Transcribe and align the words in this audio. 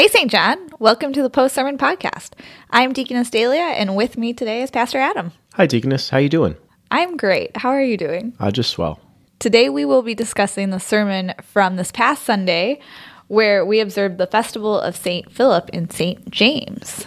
Hey, 0.00 0.08
St. 0.08 0.30
John. 0.30 0.70
Welcome 0.78 1.12
to 1.12 1.20
the 1.20 1.28
Post 1.28 1.54
Sermon 1.54 1.76
Podcast. 1.76 2.30
I'm 2.70 2.94
Deaconess 2.94 3.28
Dehlia, 3.28 3.74
and 3.74 3.94
with 3.94 4.16
me 4.16 4.32
today 4.32 4.62
is 4.62 4.70
Pastor 4.70 4.96
Adam. 4.96 5.32
Hi, 5.52 5.66
Deaconess. 5.66 6.08
How 6.08 6.16
you 6.16 6.30
doing? 6.30 6.56
I'm 6.90 7.18
great. 7.18 7.54
How 7.58 7.68
are 7.68 7.82
you 7.82 7.98
doing? 7.98 8.32
I 8.40 8.50
just 8.50 8.70
swell. 8.70 8.98
Today 9.40 9.68
we 9.68 9.84
will 9.84 10.00
be 10.00 10.14
discussing 10.14 10.70
the 10.70 10.80
sermon 10.80 11.34
from 11.42 11.76
this 11.76 11.92
past 11.92 12.22
Sunday, 12.22 12.80
where 13.28 13.62
we 13.62 13.78
observed 13.78 14.16
the 14.16 14.26
festival 14.26 14.80
of 14.80 14.96
St. 14.96 15.30
Philip 15.30 15.68
and 15.74 15.92
St. 15.92 16.30
James. 16.30 17.06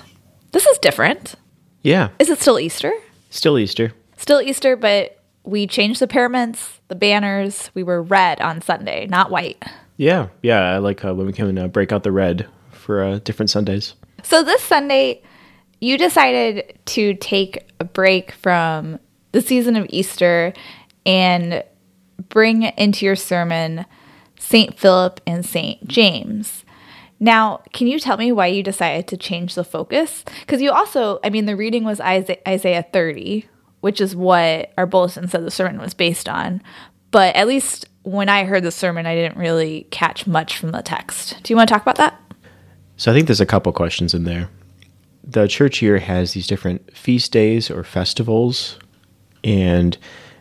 This 0.52 0.68
is 0.68 0.78
different. 0.78 1.34
Yeah, 1.82 2.10
Is 2.20 2.30
it 2.30 2.42
still 2.42 2.60
Easter? 2.60 2.94
still 3.32 3.58
Easter. 3.58 3.94
Still 4.18 4.40
Easter, 4.40 4.76
but 4.76 5.18
we 5.44 5.66
changed 5.66 6.00
the 6.00 6.06
paraments, 6.08 6.80
the 6.90 6.96
banners. 6.96 7.72
We 7.74 7.82
were 7.82 8.04
red 8.04 8.40
on 8.40 8.62
Sunday, 8.62 9.08
not 9.08 9.32
white. 9.32 9.64
Yeah, 9.98 10.28
yeah. 10.44 10.76
I 10.76 10.78
like 10.78 11.04
uh, 11.04 11.16
when 11.16 11.26
we 11.26 11.34
can 11.34 11.58
uh, 11.58 11.68
break 11.68 11.92
out 11.92 12.04
the 12.04 12.12
red 12.12 12.48
for 12.84 13.04
uh, 13.04 13.20
different 13.20 13.50
Sundays. 13.50 13.96
So 14.24 14.44
this 14.44 14.62
Sunday, 14.62 15.22
you 15.80 15.98
decided 15.98 16.78
to 16.86 17.16
take 17.16 17.72
a 17.80 17.86
break 17.86 18.32
from 18.34 19.00
the 19.32 19.42
season 19.42 19.76
of 19.76 19.88
Easter 19.90 20.54
and 21.06 21.64
bring 22.30 22.64
into 22.64 23.06
your 23.06 23.16
sermon 23.16 23.86
St. 24.38 24.78
Philip 24.78 25.22
and 25.26 25.46
St. 25.46 25.88
James. 25.88 26.66
Now, 27.20 27.62
can 27.72 27.88
you 27.88 28.00
tell 28.00 28.18
me 28.18 28.32
why 28.34 28.48
you 28.48 28.64
decided 28.64 29.08
to 29.08 29.18
change 29.18 29.56
the 29.56 29.64
focus? 29.64 30.26
Because 30.42 30.62
you 30.62 30.72
also, 30.72 31.20
I 31.24 31.30
mean, 31.30 31.46
the 31.46 31.56
reading 31.56 31.86
was 31.86 32.02
Isaiah 32.02 32.86
30, 32.92 33.46
which 33.80 34.02
is 34.02 34.16
what 34.16 34.74
our 34.78 34.86
bulletin 34.86 35.30
said 35.30 35.46
the 35.46 35.52
sermon 35.52 35.80
was 35.80 35.94
based 35.94 36.28
on. 36.28 36.62
But 37.12 37.36
at 37.36 37.48
least 37.48 37.86
when 38.04 38.28
I 38.28 38.44
heard 38.44 38.64
the 38.64 38.72
sermon, 38.72 39.06
I 39.06 39.16
didn't 39.16 39.38
really 39.38 39.88
catch 39.92 40.28
much 40.28 40.58
from 40.58 40.72
the 40.72 40.82
text. 40.82 41.42
Do 41.44 41.54
you 41.54 41.58
want 41.58 41.70
to 41.70 41.74
talk 41.74 41.84
about 41.84 41.98
that? 41.98 42.20
So 43.04 43.12
I 43.12 43.14
think 43.14 43.28
there's 43.28 43.42
a 43.42 43.46
couple 43.46 43.74
questions 43.74 44.14
in 44.14 44.24
there. 44.24 44.50
The 45.26 45.46
church 45.50 45.82
year 45.82 46.00
has 46.00 46.32
these 46.32 46.48
different 46.48 46.96
feast 46.96 47.34
days 47.34 47.70
or 47.70 47.84
festivals, 47.84 48.80
and 49.44 49.98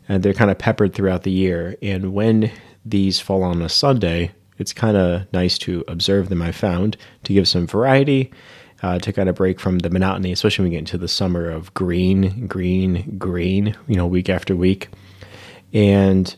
uh, 0.09 0.19
they're 0.19 0.33
kind 0.33 0.49
of 0.49 0.59
peppered 0.59 0.95
throughout 0.95 1.25
the 1.25 1.33
year. 1.33 1.77
And 1.83 2.15
when 2.15 2.53
these 2.85 3.19
fall 3.19 3.43
on 3.43 3.63
a 3.63 3.69
Sunday, 3.69 4.31
it's 4.59 4.73
kind 4.73 4.97
of 4.97 5.23
nice 5.33 5.59
to 5.59 5.83
observe 5.89 6.29
them. 6.29 6.41
I 6.41 6.53
found 6.53 6.97
to 7.25 7.35
give 7.35 7.49
some 7.49 7.67
variety, 7.67 8.33
uh, 8.85 9.01
to 9.01 9.13
kind 9.13 9.29
of 9.29 9.35
break 9.35 9.59
from 9.59 9.81
the 9.81 9.91
monotony, 9.91 10.31
especially 10.31 10.63
when 10.63 10.71
we 10.71 10.77
get 10.77 10.83
into 10.83 10.99
the 10.99 11.09
summer 11.09 11.51
of 11.51 11.75
green, 11.75 12.47
green, 12.47 13.19
green. 13.19 13.77
You 13.89 13.97
know, 13.97 14.07
week 14.07 14.29
after 14.29 14.55
week, 14.55 14.89
and 15.73 16.33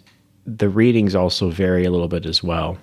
the 0.47 0.71
readings 0.71 1.15
also 1.15 1.51
vary 1.51 1.85
a 1.85 1.91
little 1.91 2.09
bit 2.09 2.25
as 2.25 2.43
well. 2.43 2.79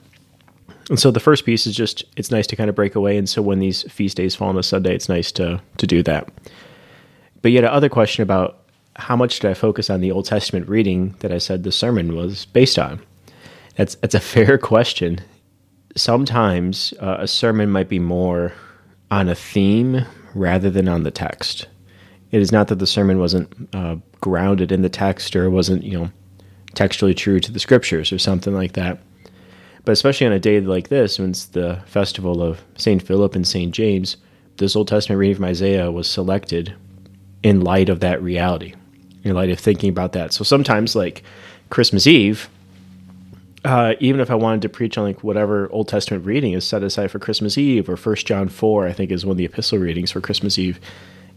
And 0.89 0.99
so 0.99 1.11
the 1.11 1.19
first 1.19 1.45
piece 1.45 1.67
is 1.67 1.75
just 1.75 2.03
it's 2.17 2.31
nice 2.31 2.47
to 2.47 2.55
kind 2.55 2.69
of 2.69 2.75
break 2.75 2.95
away. 2.95 3.17
And 3.17 3.29
so 3.29 3.41
when 3.41 3.59
these 3.59 3.83
feast 3.91 4.17
days 4.17 4.35
fall 4.35 4.49
on 4.49 4.57
a 4.57 4.63
Sunday, 4.63 4.95
it's 4.95 5.09
nice 5.09 5.31
to 5.33 5.61
to 5.77 5.87
do 5.87 6.03
that. 6.03 6.29
But 7.41 7.51
yet, 7.51 7.63
another 7.63 7.89
question 7.89 8.23
about 8.23 8.57
how 8.95 9.15
much 9.15 9.39
did 9.39 9.49
I 9.49 9.53
focus 9.53 9.89
on 9.89 10.01
the 10.01 10.11
Old 10.11 10.25
Testament 10.25 10.67
reading 10.67 11.15
that 11.19 11.31
I 11.31 11.37
said 11.37 11.63
the 11.63 11.71
sermon 11.71 12.15
was 12.15 12.45
based 12.45 12.77
on? 12.77 13.01
That's 13.75 13.95
that's 13.95 14.15
a 14.15 14.19
fair 14.33 14.57
question. 14.57 15.19
Sometimes 15.95 16.93
uh, 16.99 17.17
a 17.19 17.27
sermon 17.27 17.69
might 17.69 17.89
be 17.89 17.99
more 17.99 18.53
on 19.09 19.27
a 19.27 19.35
theme 19.35 20.05
rather 20.33 20.69
than 20.69 20.87
on 20.87 21.03
the 21.03 21.11
text. 21.11 21.67
It 22.31 22.39
is 22.39 22.51
not 22.51 22.69
that 22.69 22.79
the 22.79 22.87
sermon 22.87 23.19
wasn't 23.19 23.69
uh, 23.73 23.97
grounded 24.21 24.71
in 24.71 24.83
the 24.83 24.89
text 24.89 25.35
or 25.35 25.49
wasn't 25.49 25.83
you 25.83 25.97
know 25.97 26.11
textually 26.73 27.13
true 27.13 27.39
to 27.39 27.51
the 27.51 27.59
scriptures 27.59 28.11
or 28.11 28.19
something 28.19 28.53
like 28.53 28.73
that. 28.73 28.99
But 29.83 29.93
especially 29.93 30.27
on 30.27 30.33
a 30.33 30.39
day 30.39 30.59
like 30.61 30.89
this, 30.89 31.17
when 31.17 31.31
it's 31.31 31.45
the 31.45 31.81
festival 31.85 32.41
of 32.41 32.61
St. 32.77 33.01
Philip 33.01 33.35
and 33.35 33.47
St. 33.47 33.73
James, 33.73 34.17
this 34.57 34.75
Old 34.75 34.87
Testament 34.87 35.19
reading 35.19 35.35
from 35.35 35.45
Isaiah 35.45 35.91
was 35.91 36.09
selected 36.09 36.73
in 37.41 37.61
light 37.61 37.89
of 37.89 37.99
that 38.01 38.21
reality, 38.21 38.75
in 39.23 39.33
light 39.33 39.49
of 39.49 39.59
thinking 39.59 39.89
about 39.89 40.13
that. 40.13 40.33
So 40.33 40.43
sometimes, 40.43 40.95
like 40.95 41.23
Christmas 41.69 42.05
Eve, 42.05 42.47
uh, 43.65 43.93
even 43.99 44.21
if 44.21 44.29
I 44.29 44.35
wanted 44.35 44.61
to 44.63 44.69
preach 44.69 44.97
on 44.97 45.05
like 45.05 45.23
whatever 45.23 45.69
Old 45.71 45.87
Testament 45.87 46.25
reading 46.25 46.53
is 46.53 46.65
set 46.65 46.83
aside 46.83 47.09
for 47.09 47.19
Christmas 47.19 47.57
Eve, 47.57 47.89
or 47.89 47.97
First 47.97 48.27
John 48.27 48.49
four, 48.49 48.87
I 48.87 48.93
think 48.93 49.11
is 49.11 49.25
one 49.25 49.31
of 49.31 49.37
the 49.37 49.45
epistle 49.45 49.79
readings 49.79 50.11
for 50.11 50.21
Christmas 50.21 50.59
Eve, 50.59 50.79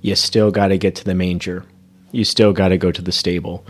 you 0.03 0.15
still 0.15 0.51
got 0.51 0.69
to 0.69 0.79
get 0.79 0.95
to 0.97 1.05
the 1.05 1.15
manger. 1.15 1.65
You 2.13 2.25
still 2.25 2.53
got 2.53 2.69
to 2.69 2.79
go 2.79 2.93
to 2.93 3.03
the 3.03 3.13
stable. 3.13 3.65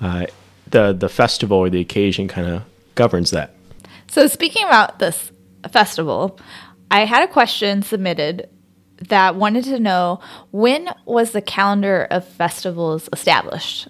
Uh, 0.00 0.26
the 0.68 0.92
the 0.92 1.08
festival 1.08 1.58
or 1.58 1.70
the 1.70 1.80
occasion 1.80 2.28
kind 2.28 2.46
of 2.48 2.62
governs 2.94 3.30
that. 3.30 3.54
So, 4.10 4.26
speaking 4.26 4.64
about 4.64 4.98
this 4.98 5.30
festival, 5.70 6.40
I 6.90 7.04
had 7.04 7.22
a 7.22 7.32
question 7.32 7.82
submitted 7.82 8.48
that 9.08 9.36
wanted 9.36 9.62
to 9.66 9.78
know 9.78 10.18
when 10.50 10.88
was 11.04 11.30
the 11.30 11.40
calendar 11.40 12.08
of 12.10 12.26
festivals 12.26 13.08
established? 13.12 13.86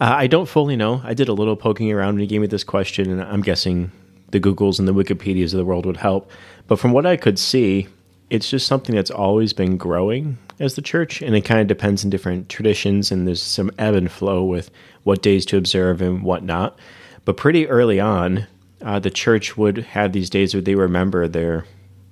Uh, 0.00 0.14
I 0.16 0.28
don't 0.28 0.48
fully 0.48 0.76
know. 0.76 1.02
I 1.04 1.12
did 1.12 1.28
a 1.28 1.34
little 1.34 1.56
poking 1.56 1.92
around 1.92 2.14
when 2.14 2.22
you 2.22 2.26
gave 2.26 2.40
me 2.40 2.46
this 2.46 2.64
question, 2.64 3.10
and 3.10 3.22
I'm 3.22 3.42
guessing 3.42 3.92
the 4.30 4.40
Googles 4.40 4.78
and 4.78 4.88
the 4.88 4.94
Wikipedias 4.94 5.52
of 5.52 5.58
the 5.58 5.64
world 5.66 5.84
would 5.84 5.98
help. 5.98 6.30
But 6.66 6.78
from 6.78 6.92
what 6.92 7.04
I 7.04 7.18
could 7.18 7.38
see, 7.38 7.86
it's 8.30 8.48
just 8.48 8.66
something 8.66 8.94
that's 8.94 9.10
always 9.10 9.52
been 9.52 9.76
growing 9.76 10.38
as 10.58 10.74
the 10.74 10.80
church, 10.80 11.20
and 11.20 11.36
it 11.36 11.42
kind 11.42 11.60
of 11.60 11.66
depends 11.66 12.02
on 12.02 12.08
different 12.08 12.48
traditions, 12.48 13.12
and 13.12 13.28
there's 13.28 13.42
some 13.42 13.70
ebb 13.78 13.94
and 13.94 14.10
flow 14.10 14.42
with 14.42 14.70
what 15.02 15.20
days 15.20 15.44
to 15.44 15.58
observe 15.58 16.00
and 16.00 16.22
what 16.22 16.42
not. 16.42 16.78
But 17.26 17.36
pretty 17.36 17.68
early 17.68 18.00
on, 18.00 18.46
uh, 18.82 18.98
the 18.98 19.10
church 19.10 19.56
would 19.56 19.78
have 19.78 20.12
these 20.12 20.30
days 20.30 20.54
where 20.54 20.60
they 20.60 20.74
remember 20.74 21.28
their 21.28 21.64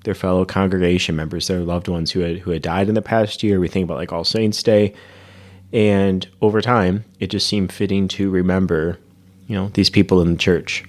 their 0.04 0.14
fellow 0.14 0.44
congregation 0.44 1.16
members, 1.16 1.48
their 1.48 1.60
loved 1.60 1.88
ones 1.88 2.10
who 2.10 2.20
had 2.20 2.38
who 2.38 2.50
had 2.50 2.62
died 2.62 2.88
in 2.88 2.94
the 2.94 3.02
past 3.02 3.42
year. 3.42 3.60
We 3.60 3.68
think 3.68 3.84
about 3.84 3.98
like 3.98 4.12
All 4.12 4.24
Saints 4.24 4.62
Day, 4.62 4.94
and 5.72 6.26
over 6.40 6.60
time, 6.60 7.04
it 7.20 7.28
just 7.28 7.46
seemed 7.46 7.72
fitting 7.72 8.08
to 8.08 8.30
remember, 8.30 8.98
you 9.46 9.56
know, 9.56 9.68
these 9.74 9.90
people 9.90 10.20
in 10.20 10.32
the 10.32 10.38
church. 10.38 10.84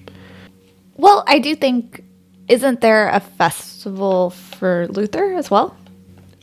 Well, 0.96 1.24
I 1.26 1.38
do 1.38 1.54
think, 1.56 2.04
isn't 2.48 2.80
there 2.80 3.08
a 3.08 3.20
festival 3.20 4.30
for 4.30 4.86
Luther 4.88 5.32
as 5.32 5.50
well? 5.50 5.76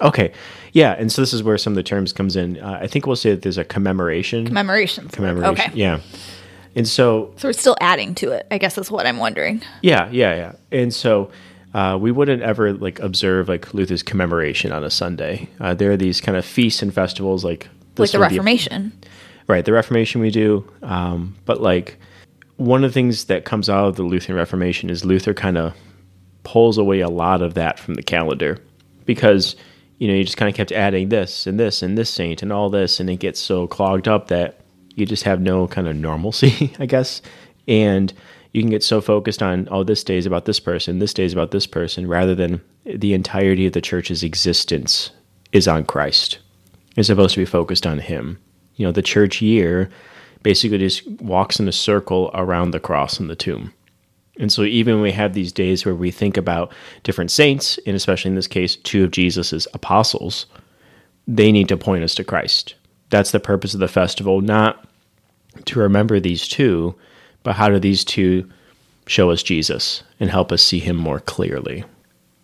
Okay, 0.01 0.31
yeah, 0.73 0.93
and 0.93 1.11
so 1.11 1.21
this 1.21 1.33
is 1.33 1.41
where 1.41 1.57
some 1.57 1.73
of 1.73 1.75
the 1.75 1.83
terms 1.83 2.13
comes 2.13 2.35
in. 2.35 2.59
Uh, 2.59 2.79
I 2.81 2.87
think 2.87 3.07
we'll 3.07 3.15
say 3.15 3.31
that 3.31 3.41
there's 3.41 3.57
a 3.57 3.63
commemoration. 3.63 4.45
Commemorations. 4.45 5.11
commemoration. 5.11 5.53
Okay. 5.53 5.71
Yeah, 5.73 6.01
and 6.77 6.87
so 6.87 7.33
So 7.35 7.49
we're 7.49 7.53
still 7.53 7.75
adding 7.81 8.15
to 8.15 8.31
it, 8.31 8.47
I 8.51 8.57
guess 8.57 8.77
is 8.77 8.89
what 8.89 9.05
I'm 9.05 9.17
wondering. 9.17 9.61
Yeah, 9.81 10.07
yeah, 10.11 10.35
yeah. 10.35 10.51
And 10.71 10.93
so 10.93 11.31
uh, 11.73 11.97
we 11.99 12.11
wouldn't 12.11 12.41
ever 12.43 12.73
like 12.73 12.99
observe 12.99 13.49
like 13.49 13.73
Luther's 13.73 14.03
commemoration 14.03 14.71
on 14.71 14.83
a 14.83 14.89
Sunday. 14.89 15.49
Uh, 15.59 15.73
there 15.73 15.91
are 15.91 15.97
these 15.97 16.21
kind 16.21 16.37
of 16.37 16.45
feasts 16.45 16.81
and 16.81 16.93
festivals 16.93 17.43
like 17.43 17.67
Like 17.97 18.11
the 18.11 18.19
Reformation. 18.19 18.93
right? 19.47 19.65
The 19.65 19.73
Reformation 19.73 20.21
we 20.21 20.31
do, 20.31 20.63
um, 20.83 21.35
but 21.45 21.61
like 21.61 21.97
one 22.55 22.83
of 22.83 22.89
the 22.91 22.93
things 22.93 23.25
that 23.25 23.43
comes 23.45 23.69
out 23.69 23.87
of 23.87 23.95
the 23.97 24.03
Lutheran 24.03 24.37
Reformation 24.37 24.89
is 24.89 25.03
Luther 25.05 25.33
kind 25.33 25.57
of 25.57 25.73
pulls 26.43 26.77
away 26.77 27.01
a 27.01 27.09
lot 27.09 27.41
of 27.41 27.53
that 27.55 27.77
from 27.79 27.95
the 27.95 28.03
calendar 28.03 28.57
because 29.05 29.55
you 29.99 30.07
know 30.07 30.13
you 30.13 30.23
just 30.23 30.37
kind 30.37 30.49
of 30.49 30.55
kept 30.55 30.71
adding 30.71 31.09
this 31.09 31.45
and 31.45 31.59
this 31.59 31.81
and 31.81 31.97
this 31.97 32.09
saint 32.09 32.41
and 32.41 32.51
all 32.53 32.69
this, 32.69 32.99
and 32.99 33.09
it 33.09 33.17
gets 33.17 33.39
so 33.39 33.67
clogged 33.67 34.07
up 34.07 34.27
that 34.29 34.59
you 34.97 35.05
just 35.05 35.23
have 35.23 35.39
no 35.39 35.67
kind 35.67 35.87
of 35.87 35.95
normalcy, 35.95 36.73
I 36.79 36.85
guess, 36.85 37.21
and 37.67 38.13
you 38.53 38.61
can 38.61 38.71
get 38.71 38.83
so 38.83 39.01
focused 39.01 39.43
on 39.43 39.67
oh 39.69 39.83
this 39.83 40.03
day 40.03 40.17
is 40.17 40.25
about 40.25 40.45
this 40.45 40.59
person, 40.59 40.99
this 40.99 41.13
day 41.13 41.23
is 41.23 41.33
about 41.33 41.51
this 41.51 41.67
person, 41.67 42.07
rather 42.07 42.33
than 42.33 42.61
the 42.85 43.13
entirety 43.13 43.67
of 43.67 43.73
the 43.73 43.81
church's 43.81 44.23
existence 44.23 45.11
is 45.51 45.67
on 45.67 45.85
Christ. 45.85 46.39
It's 46.95 47.07
supposed 47.07 47.35
to 47.35 47.41
be 47.41 47.45
focused 47.45 47.85
on 47.85 47.99
Him. 47.99 48.39
You 48.75 48.85
know, 48.85 48.91
the 48.91 49.01
church 49.01 49.41
year 49.41 49.89
basically 50.43 50.77
just 50.79 51.07
walks 51.21 51.59
in 51.59 51.67
a 51.67 51.71
circle 51.71 52.31
around 52.33 52.71
the 52.71 52.79
cross 52.79 53.19
and 53.19 53.29
the 53.29 53.35
tomb. 53.35 53.73
And 54.39 54.51
so 54.51 54.63
even 54.63 54.95
when 54.95 55.03
we 55.03 55.11
have 55.11 55.33
these 55.33 55.51
days 55.51 55.85
where 55.85 55.95
we 55.95 56.11
think 56.11 56.37
about 56.37 56.71
different 57.03 57.31
saints, 57.31 57.79
and 57.85 57.95
especially 57.95 58.29
in 58.29 58.35
this 58.35 58.47
case, 58.47 58.75
two 58.75 59.03
of 59.03 59.11
Jesus's 59.11 59.67
apostles, 59.73 60.45
they 61.27 61.51
need 61.51 61.67
to 61.69 61.77
point 61.77 62.03
us 62.03 62.15
to 62.15 62.23
Christ. 62.23 62.75
That's 63.09 63.31
the 63.31 63.39
purpose 63.39 63.73
of 63.73 63.79
the 63.79 63.87
festival, 63.87 64.41
not 64.41 64.86
to 65.67 65.79
remember 65.79 66.19
these 66.19 66.47
two, 66.47 66.95
but 67.43 67.55
how 67.55 67.69
do 67.69 67.79
these 67.79 68.03
two 68.03 68.49
show 69.07 69.31
us 69.31 69.43
Jesus 69.43 70.03
and 70.19 70.29
help 70.29 70.51
us 70.51 70.61
see 70.61 70.79
him 70.79 70.95
more 70.95 71.19
clearly? 71.19 71.83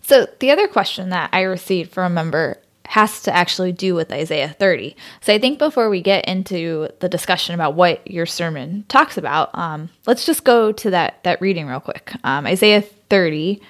So 0.02 0.26
the 0.38 0.50
other 0.50 0.68
question 0.68 1.10
that 1.10 1.30
I 1.32 1.42
received 1.42 1.92
from 1.92 2.12
a 2.12 2.14
member 2.14 2.58
has 2.86 3.22
to 3.22 3.34
actually 3.34 3.72
do 3.72 3.94
with 3.94 4.12
Isaiah 4.12 4.54
30. 4.58 4.94
So 5.22 5.32
I 5.32 5.38
think 5.38 5.58
before 5.58 5.88
we 5.88 6.02
get 6.02 6.26
into 6.26 6.88
the 7.00 7.08
discussion 7.08 7.54
about 7.54 7.74
what 7.74 8.08
your 8.10 8.26
sermon 8.26 8.84
talks 8.88 9.16
about, 9.16 9.50
um, 9.54 9.88
let's 10.06 10.26
just 10.26 10.44
go 10.44 10.72
to 10.72 10.90
that 10.90 11.22
that 11.24 11.40
reading 11.40 11.66
real 11.66 11.80
quick. 11.80 12.12
Um, 12.24 12.46
Isaiah 12.46 12.82
30, 12.82 13.60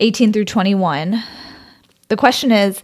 18 0.00 0.32
through 0.32 0.44
21. 0.44 1.22
The 2.08 2.16
question 2.16 2.50
is, 2.50 2.82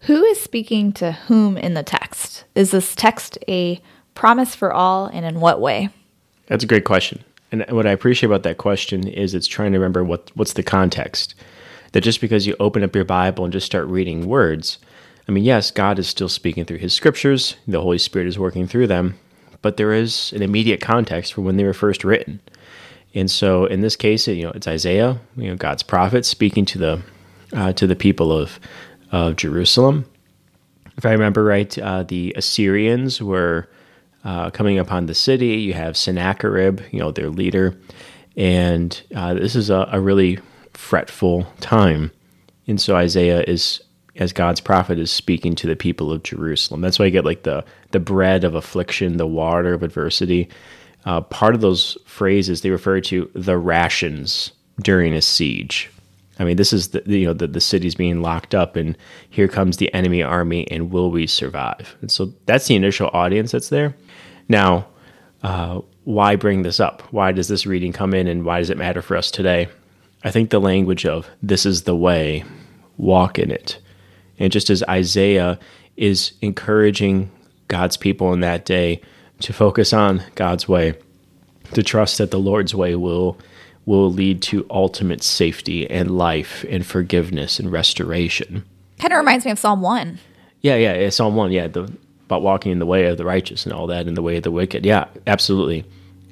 who 0.00 0.22
is 0.24 0.40
speaking 0.40 0.92
to 0.94 1.12
whom 1.12 1.56
in 1.56 1.74
the 1.74 1.82
text? 1.82 2.44
Is 2.54 2.70
this 2.70 2.94
text 2.94 3.38
a 3.48 3.80
promise 4.14 4.54
for 4.54 4.72
all, 4.72 5.06
and 5.06 5.24
in 5.24 5.40
what 5.40 5.60
way? 5.60 5.90
That's 6.46 6.64
a 6.64 6.68
great 6.68 6.84
question. 6.84 7.24
And 7.52 7.64
what 7.70 7.86
I 7.86 7.90
appreciate 7.92 8.28
about 8.28 8.42
that 8.44 8.58
question 8.58 9.06
is 9.06 9.34
it's 9.34 9.46
trying 9.46 9.72
to 9.72 9.78
remember 9.78 10.02
what 10.04 10.30
what's 10.34 10.54
the 10.54 10.62
context. 10.62 11.34
that 11.92 12.00
just 12.02 12.20
because 12.20 12.46
you 12.46 12.56
open 12.58 12.82
up 12.82 12.94
your 12.94 13.04
Bible 13.04 13.44
and 13.44 13.52
just 13.52 13.66
start 13.66 13.86
reading 13.86 14.26
words, 14.26 14.78
I 15.28 15.32
mean, 15.32 15.44
yes, 15.44 15.70
God 15.70 15.98
is 15.98 16.08
still 16.08 16.28
speaking 16.28 16.64
through 16.64 16.78
his 16.78 16.92
scriptures, 16.92 17.56
the 17.68 17.80
Holy 17.80 17.98
Spirit 17.98 18.26
is 18.28 18.38
working 18.38 18.66
through 18.66 18.88
them, 18.88 19.16
but 19.62 19.76
there 19.76 19.92
is 19.92 20.32
an 20.32 20.42
immediate 20.42 20.80
context 20.80 21.32
for 21.32 21.42
when 21.42 21.56
they 21.56 21.64
were 21.64 21.72
first 21.72 22.02
written. 22.04 22.40
And 23.14 23.30
so 23.30 23.66
in 23.66 23.80
this 23.80 23.94
case, 23.94 24.26
you 24.26 24.42
know, 24.42 24.50
it's 24.50 24.66
Isaiah, 24.66 25.20
you 25.36 25.48
know, 25.48 25.56
God's 25.56 25.84
prophet 25.84 26.26
speaking 26.26 26.64
to 26.66 26.78
the 26.78 27.02
uh, 27.52 27.72
to 27.74 27.86
the 27.86 27.96
people 27.96 28.32
of 28.32 28.58
of 29.12 29.36
Jerusalem. 29.36 30.04
If 30.96 31.06
I 31.06 31.12
remember 31.12 31.44
right, 31.44 31.78
uh, 31.78 32.02
the 32.02 32.32
Assyrians 32.36 33.22
were 33.22 33.68
uh, 34.24 34.50
coming 34.50 34.78
upon 34.78 35.06
the 35.06 35.14
city. 35.14 35.56
You 35.56 35.74
have 35.74 35.96
Sennacherib, 35.96 36.80
you 36.90 36.98
know, 36.98 37.12
their 37.12 37.30
leader, 37.30 37.78
and 38.36 39.00
uh, 39.14 39.34
this 39.34 39.54
is 39.54 39.70
a, 39.70 39.88
a 39.92 40.00
really 40.00 40.38
fretful 40.72 41.46
time. 41.60 42.10
And 42.66 42.80
so 42.80 42.96
Isaiah 42.96 43.42
is, 43.42 43.82
as 44.16 44.32
God's 44.32 44.60
prophet, 44.60 44.98
is 44.98 45.10
speaking 45.10 45.54
to 45.56 45.66
the 45.66 45.76
people 45.76 46.10
of 46.10 46.22
Jerusalem. 46.22 46.80
That's 46.80 46.98
why 46.98 47.06
I 47.06 47.10
get 47.10 47.24
like 47.24 47.42
the 47.42 47.64
the 47.92 48.00
bread 48.00 48.44
of 48.44 48.54
affliction, 48.54 49.18
the 49.18 49.26
water 49.26 49.74
of 49.74 49.82
adversity. 49.82 50.48
Uh, 51.04 51.20
part 51.20 51.54
of 51.54 51.60
those 51.60 51.98
phrases 52.06 52.62
they 52.62 52.70
refer 52.70 53.00
to 53.00 53.30
the 53.34 53.58
rations 53.58 54.52
during 54.80 55.12
a 55.12 55.20
siege. 55.20 55.90
I 56.38 56.44
mean, 56.44 56.56
this 56.56 56.72
is 56.72 56.88
the 56.88 57.02
you 57.06 57.26
know 57.26 57.32
the, 57.32 57.46
the 57.46 57.60
city's 57.60 57.94
being 57.94 58.20
locked 58.20 58.54
up, 58.54 58.76
and 58.76 58.96
here 59.30 59.48
comes 59.48 59.76
the 59.76 59.92
enemy 59.94 60.22
army, 60.22 60.68
and 60.70 60.90
will 60.90 61.10
we 61.10 61.26
survive? 61.26 61.96
And 62.00 62.10
so 62.10 62.32
that's 62.46 62.66
the 62.66 62.74
initial 62.74 63.10
audience 63.12 63.52
that's 63.52 63.68
there. 63.68 63.94
Now, 64.48 64.86
uh, 65.42 65.80
why 66.04 66.36
bring 66.36 66.62
this 66.62 66.80
up? 66.80 67.02
Why 67.12 67.32
does 67.32 67.48
this 67.48 67.66
reading 67.66 67.92
come 67.92 68.14
in, 68.14 68.26
and 68.26 68.44
why 68.44 68.58
does 68.58 68.70
it 68.70 68.78
matter 68.78 69.02
for 69.02 69.16
us 69.16 69.30
today? 69.30 69.68
I 70.24 70.30
think 70.30 70.50
the 70.50 70.60
language 70.60 71.06
of 71.06 71.28
"this 71.42 71.64
is 71.64 71.82
the 71.82 71.96
way, 71.96 72.44
walk 72.96 73.38
in 73.38 73.50
it," 73.50 73.78
and 74.38 74.52
just 74.52 74.70
as 74.70 74.82
Isaiah 74.88 75.58
is 75.96 76.32
encouraging 76.40 77.30
God's 77.68 77.96
people 77.96 78.32
in 78.32 78.40
that 78.40 78.64
day 78.64 79.00
to 79.40 79.52
focus 79.52 79.92
on 79.92 80.22
God's 80.34 80.68
way, 80.68 80.94
to 81.74 81.82
trust 81.82 82.18
that 82.18 82.30
the 82.30 82.38
Lord's 82.38 82.74
way 82.74 82.96
will 82.96 83.38
will 83.86 84.10
lead 84.10 84.40
to 84.42 84.66
ultimate 84.70 85.22
safety 85.22 85.88
and 85.90 86.16
life 86.16 86.64
and 86.68 86.86
forgiveness 86.86 87.58
and 87.58 87.70
restoration. 87.70 88.64
Kind 88.98 89.12
of 89.12 89.18
reminds 89.18 89.44
me 89.44 89.50
of 89.50 89.58
Psalm 89.58 89.82
1. 89.82 90.18
Yeah, 90.62 90.76
yeah, 90.76 90.94
yeah, 90.94 91.10
Psalm 91.10 91.36
1, 91.36 91.52
yeah, 91.52 91.66
the 91.66 91.92
about 92.24 92.42
walking 92.42 92.72
in 92.72 92.78
the 92.78 92.86
way 92.86 93.04
of 93.04 93.18
the 93.18 93.24
righteous 93.24 93.64
and 93.64 93.72
all 93.72 93.86
that 93.86 94.06
in 94.06 94.14
the 94.14 94.22
way 94.22 94.38
of 94.38 94.42
the 94.42 94.50
wicked. 94.50 94.86
Yeah, 94.86 95.06
absolutely. 95.26 95.84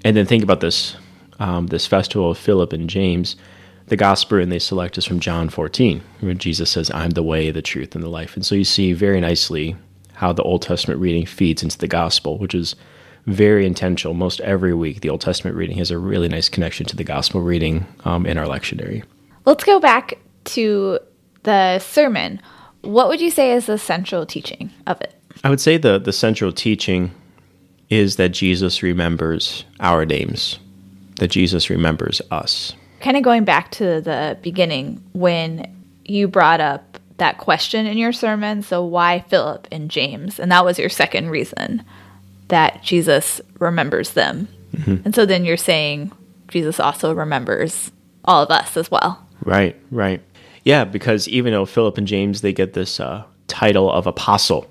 And 0.04 0.16
then 0.16 0.26
think 0.26 0.42
about 0.42 0.60
this 0.60 0.96
um, 1.38 1.66
this 1.66 1.86
festival 1.86 2.30
of 2.30 2.38
Philip 2.38 2.72
and 2.72 2.88
James. 2.88 3.36
The 3.86 3.96
gospel 3.96 4.38
and 4.38 4.50
they 4.50 4.58
select 4.58 4.96
is 4.96 5.04
from 5.04 5.20
John 5.20 5.48
14, 5.48 6.00
where 6.20 6.34
Jesus 6.34 6.70
says, 6.70 6.90
I'm 6.94 7.10
the 7.10 7.22
way, 7.22 7.50
the 7.50 7.60
truth, 7.60 7.94
and 7.94 8.02
the 8.02 8.08
life. 8.08 8.36
And 8.36 8.46
so 8.46 8.54
you 8.54 8.64
see 8.64 8.92
very 8.92 9.20
nicely 9.20 9.76
how 10.14 10.32
the 10.32 10.44
Old 10.44 10.62
Testament 10.62 11.00
reading 11.00 11.26
feeds 11.26 11.62
into 11.62 11.76
the 11.76 11.88
gospel, 11.88 12.38
which 12.38 12.54
is 12.54 12.76
very 13.26 13.66
intentional. 13.66 14.14
Most 14.14 14.40
every 14.40 14.74
week, 14.74 15.00
the 15.00 15.10
Old 15.10 15.20
Testament 15.20 15.56
reading 15.56 15.78
has 15.78 15.90
a 15.90 15.98
really 15.98 16.28
nice 16.28 16.48
connection 16.48 16.86
to 16.86 16.96
the 16.96 17.04
gospel 17.04 17.40
reading 17.40 17.86
um, 18.04 18.26
in 18.26 18.38
our 18.38 18.46
lectionary. 18.46 19.04
Let's 19.44 19.64
go 19.64 19.80
back 19.80 20.18
to 20.44 20.98
the 21.44 21.78
sermon. 21.78 22.40
What 22.82 23.08
would 23.08 23.20
you 23.20 23.30
say 23.30 23.52
is 23.52 23.66
the 23.66 23.78
central 23.78 24.26
teaching 24.26 24.70
of 24.86 25.00
it? 25.00 25.14
I 25.44 25.50
would 25.50 25.60
say 25.60 25.76
the, 25.76 25.98
the 25.98 26.12
central 26.12 26.52
teaching 26.52 27.12
is 27.90 28.16
that 28.16 28.30
Jesus 28.30 28.82
remembers 28.82 29.64
our 29.80 30.04
names, 30.04 30.58
that 31.16 31.28
Jesus 31.28 31.70
remembers 31.70 32.20
us. 32.30 32.74
Kind 33.00 33.16
of 33.16 33.22
going 33.22 33.44
back 33.44 33.70
to 33.72 34.00
the 34.00 34.38
beginning 34.42 35.02
when 35.12 35.74
you 36.04 36.28
brought 36.28 36.60
up 36.60 36.98
that 37.18 37.38
question 37.38 37.86
in 37.86 37.98
your 37.98 38.12
sermon. 38.12 38.62
So, 38.62 38.84
why 38.84 39.20
Philip 39.28 39.68
and 39.70 39.90
James? 39.90 40.40
And 40.40 40.50
that 40.50 40.64
was 40.64 40.78
your 40.78 40.88
second 40.88 41.30
reason 41.30 41.84
that 42.52 42.82
Jesus 42.82 43.40
remembers 43.60 44.10
them. 44.10 44.46
Mm-hmm. 44.76 45.06
And 45.06 45.14
so 45.14 45.24
then 45.24 45.46
you're 45.46 45.56
saying 45.56 46.12
Jesus 46.48 46.78
also 46.78 47.14
remembers 47.14 47.90
all 48.26 48.42
of 48.42 48.50
us 48.50 48.76
as 48.76 48.90
well. 48.90 49.26
Right, 49.42 49.74
right. 49.90 50.20
Yeah, 50.62 50.84
because 50.84 51.26
even 51.28 51.54
though 51.54 51.64
Philip 51.64 51.96
and 51.96 52.06
James 52.06 52.42
they 52.42 52.52
get 52.52 52.74
this 52.74 53.00
uh, 53.00 53.24
title 53.48 53.90
of 53.90 54.06
apostle 54.06 54.70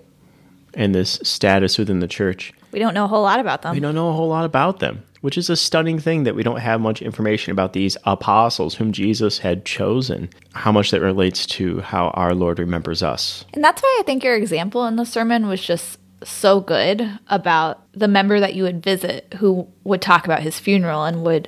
and 0.75 0.93
this 0.93 1.19
status 1.23 1.79
within 1.79 2.01
the 2.01 2.07
church, 2.07 2.53
we 2.71 2.77
don't 2.77 2.93
know 2.93 3.05
a 3.05 3.07
whole 3.07 3.23
lot 3.23 3.39
about 3.39 3.63
them. 3.63 3.73
We 3.73 3.79
don't 3.79 3.95
know 3.95 4.09
a 4.09 4.13
whole 4.13 4.29
lot 4.29 4.45
about 4.45 4.79
them, 4.79 5.01
which 5.21 5.35
is 5.35 5.49
a 5.49 5.55
stunning 5.55 5.97
thing 5.97 6.23
that 6.25 6.35
we 6.35 6.43
don't 6.43 6.59
have 6.59 6.81
much 6.81 7.01
information 7.01 7.51
about 7.51 7.73
these 7.73 7.97
apostles 8.03 8.75
whom 8.75 8.91
Jesus 8.91 9.39
had 9.39 9.65
chosen. 9.65 10.29
How 10.53 10.71
much 10.71 10.91
that 10.91 11.01
relates 11.01 11.47
to 11.47 11.79
how 11.79 12.09
our 12.09 12.35
Lord 12.35 12.59
remembers 12.59 13.01
us. 13.01 13.43
And 13.55 13.63
that's 13.63 13.81
why 13.81 13.97
I 13.99 14.03
think 14.03 14.23
your 14.23 14.35
example 14.35 14.85
in 14.85 14.97
the 14.97 15.05
sermon 15.05 15.47
was 15.47 15.63
just 15.63 15.97
so 16.23 16.59
good 16.59 17.19
about 17.27 17.81
the 17.93 18.07
member 18.07 18.39
that 18.39 18.53
you 18.53 18.63
would 18.63 18.83
visit 18.83 19.33
who 19.39 19.67
would 19.83 20.01
talk 20.01 20.25
about 20.25 20.41
his 20.41 20.59
funeral 20.59 21.03
and 21.03 21.23
would 21.23 21.47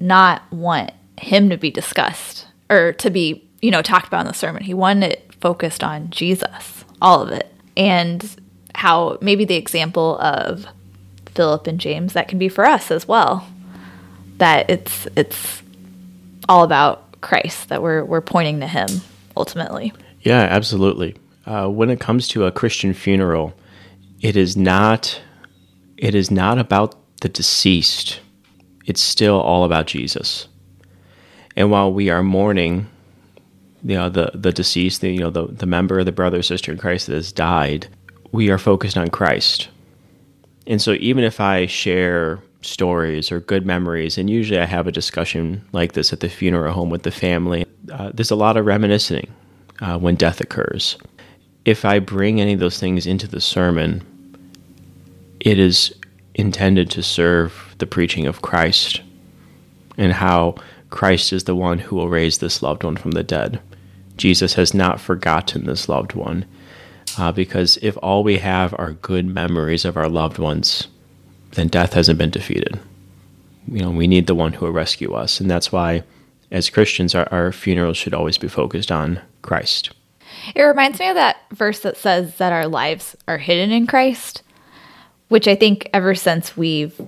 not 0.00 0.42
want 0.52 0.92
him 1.18 1.48
to 1.50 1.56
be 1.56 1.70
discussed 1.70 2.46
or 2.68 2.92
to 2.94 3.10
be, 3.10 3.48
you 3.60 3.70
know, 3.70 3.82
talked 3.82 4.06
about 4.06 4.22
in 4.22 4.26
the 4.26 4.34
sermon. 4.34 4.62
He 4.62 4.74
wanted 4.74 5.12
it 5.12 5.34
focused 5.40 5.82
on 5.82 6.10
Jesus, 6.10 6.84
all 7.00 7.22
of 7.22 7.30
it. 7.30 7.52
And 7.76 8.36
how 8.74 9.18
maybe 9.20 9.44
the 9.44 9.56
example 9.56 10.18
of 10.18 10.66
Philip 11.34 11.66
and 11.66 11.78
James 11.78 12.12
that 12.12 12.28
can 12.28 12.38
be 12.38 12.48
for 12.48 12.64
us 12.64 12.90
as 12.90 13.06
well. 13.06 13.46
That 14.38 14.68
it's 14.68 15.06
it's 15.16 15.62
all 16.48 16.64
about 16.64 17.20
Christ, 17.20 17.68
that 17.68 17.82
we're 17.82 18.04
we're 18.04 18.20
pointing 18.20 18.60
to 18.60 18.66
him 18.66 18.88
ultimately. 19.36 19.92
Yeah, 20.22 20.40
absolutely. 20.40 21.16
Uh, 21.46 21.68
when 21.68 21.90
it 21.90 22.00
comes 22.00 22.28
to 22.28 22.46
a 22.46 22.52
Christian 22.52 22.92
funeral, 22.94 23.54
it 24.22 24.36
is 24.36 24.56
not 24.56 25.20
it 25.98 26.14
is 26.14 26.30
not 26.30 26.58
about 26.58 26.96
the 27.20 27.28
deceased. 27.28 28.20
It's 28.86 29.00
still 29.00 29.40
all 29.40 29.64
about 29.64 29.86
Jesus. 29.86 30.48
And 31.54 31.70
while 31.70 31.92
we 31.92 32.10
are 32.10 32.22
mourning, 32.22 32.88
you 33.84 33.94
know, 33.94 34.08
the, 34.08 34.32
the 34.34 34.50
deceased, 34.52 35.00
the, 35.00 35.12
you 35.12 35.20
know, 35.20 35.30
the, 35.30 35.46
the 35.46 35.66
member, 35.66 36.02
the 36.02 36.10
brother 36.10 36.40
or 36.40 36.42
sister 36.42 36.72
in 36.72 36.78
Christ 36.78 37.06
that 37.06 37.14
has 37.14 37.30
died, 37.30 37.86
we 38.32 38.50
are 38.50 38.58
focused 38.58 38.96
on 38.96 39.10
Christ. 39.10 39.68
And 40.66 40.82
so 40.82 40.94
even 40.94 41.22
if 41.22 41.38
I 41.38 41.66
share 41.66 42.40
stories 42.62 43.30
or 43.30 43.38
good 43.38 43.64
memories, 43.64 44.18
and 44.18 44.28
usually 44.28 44.58
I 44.58 44.66
have 44.66 44.88
a 44.88 44.92
discussion 44.92 45.64
like 45.72 45.92
this 45.92 46.12
at 46.12 46.18
the 46.18 46.28
funeral 46.28 46.72
home 46.72 46.90
with 46.90 47.04
the 47.04 47.10
family, 47.12 47.64
uh, 47.92 48.10
there's 48.12 48.30
a 48.32 48.36
lot 48.36 48.56
of 48.56 48.66
reminiscing 48.66 49.32
uh, 49.80 49.98
when 49.98 50.16
death 50.16 50.40
occurs. 50.40 50.96
If 51.64 51.84
I 51.84 52.00
bring 52.00 52.40
any 52.40 52.54
of 52.54 52.60
those 52.60 52.80
things 52.80 53.06
into 53.06 53.28
the 53.28 53.40
sermon, 53.40 54.04
it 55.42 55.58
is 55.58 55.92
intended 56.36 56.88
to 56.88 57.02
serve 57.02 57.74
the 57.78 57.86
preaching 57.86 58.26
of 58.26 58.42
Christ 58.42 59.02
and 59.98 60.12
how 60.12 60.54
Christ 60.90 61.32
is 61.32 61.44
the 61.44 61.56
one 61.56 61.80
who 61.80 61.96
will 61.96 62.08
raise 62.08 62.38
this 62.38 62.62
loved 62.62 62.84
one 62.84 62.96
from 62.96 63.10
the 63.10 63.24
dead. 63.24 63.60
Jesus 64.16 64.54
has 64.54 64.72
not 64.72 65.00
forgotten 65.00 65.66
this 65.66 65.88
loved 65.88 66.14
one. 66.14 66.44
Uh, 67.18 67.32
because 67.32 67.76
if 67.82 67.98
all 68.02 68.22
we 68.22 68.38
have 68.38 68.72
are 68.78 68.92
good 68.92 69.26
memories 69.26 69.84
of 69.84 69.96
our 69.96 70.08
loved 70.08 70.38
ones, 70.38 70.86
then 71.52 71.68
death 71.68 71.92
hasn't 71.92 72.18
been 72.18 72.30
defeated. 72.30 72.78
You 73.66 73.80
know, 73.80 73.90
we 73.90 74.06
need 74.06 74.28
the 74.28 74.34
one 74.34 74.52
who 74.52 74.64
will 74.64 74.72
rescue 74.72 75.12
us. 75.12 75.40
And 75.40 75.50
that's 75.50 75.72
why, 75.72 76.04
as 76.50 76.70
Christians, 76.70 77.14
our, 77.14 77.28
our 77.32 77.52
funerals 77.52 77.96
should 77.96 78.14
always 78.14 78.38
be 78.38 78.48
focused 78.48 78.92
on 78.92 79.20
Christ. 79.42 79.90
It 80.54 80.62
reminds 80.62 81.00
me 81.00 81.08
of 81.08 81.16
that 81.16 81.38
verse 81.50 81.80
that 81.80 81.96
says 81.96 82.36
that 82.36 82.52
our 82.52 82.68
lives 82.68 83.16
are 83.26 83.38
hidden 83.38 83.72
in 83.72 83.86
Christ 83.86 84.42
which 85.32 85.48
I 85.48 85.54
think 85.54 85.88
ever 85.94 86.14
since 86.14 86.58
we've 86.58 87.00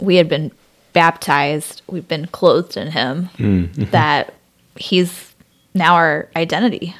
we 0.00 0.16
had 0.16 0.28
been 0.28 0.50
baptized, 0.92 1.82
we've 1.86 2.08
been 2.08 2.26
clothed 2.26 2.76
in 2.76 2.90
him, 2.90 3.28
mm-hmm. 3.38 3.84
that 3.92 4.34
he's 4.74 5.32
now 5.72 5.94
our 5.94 6.28
identity. 6.34 6.96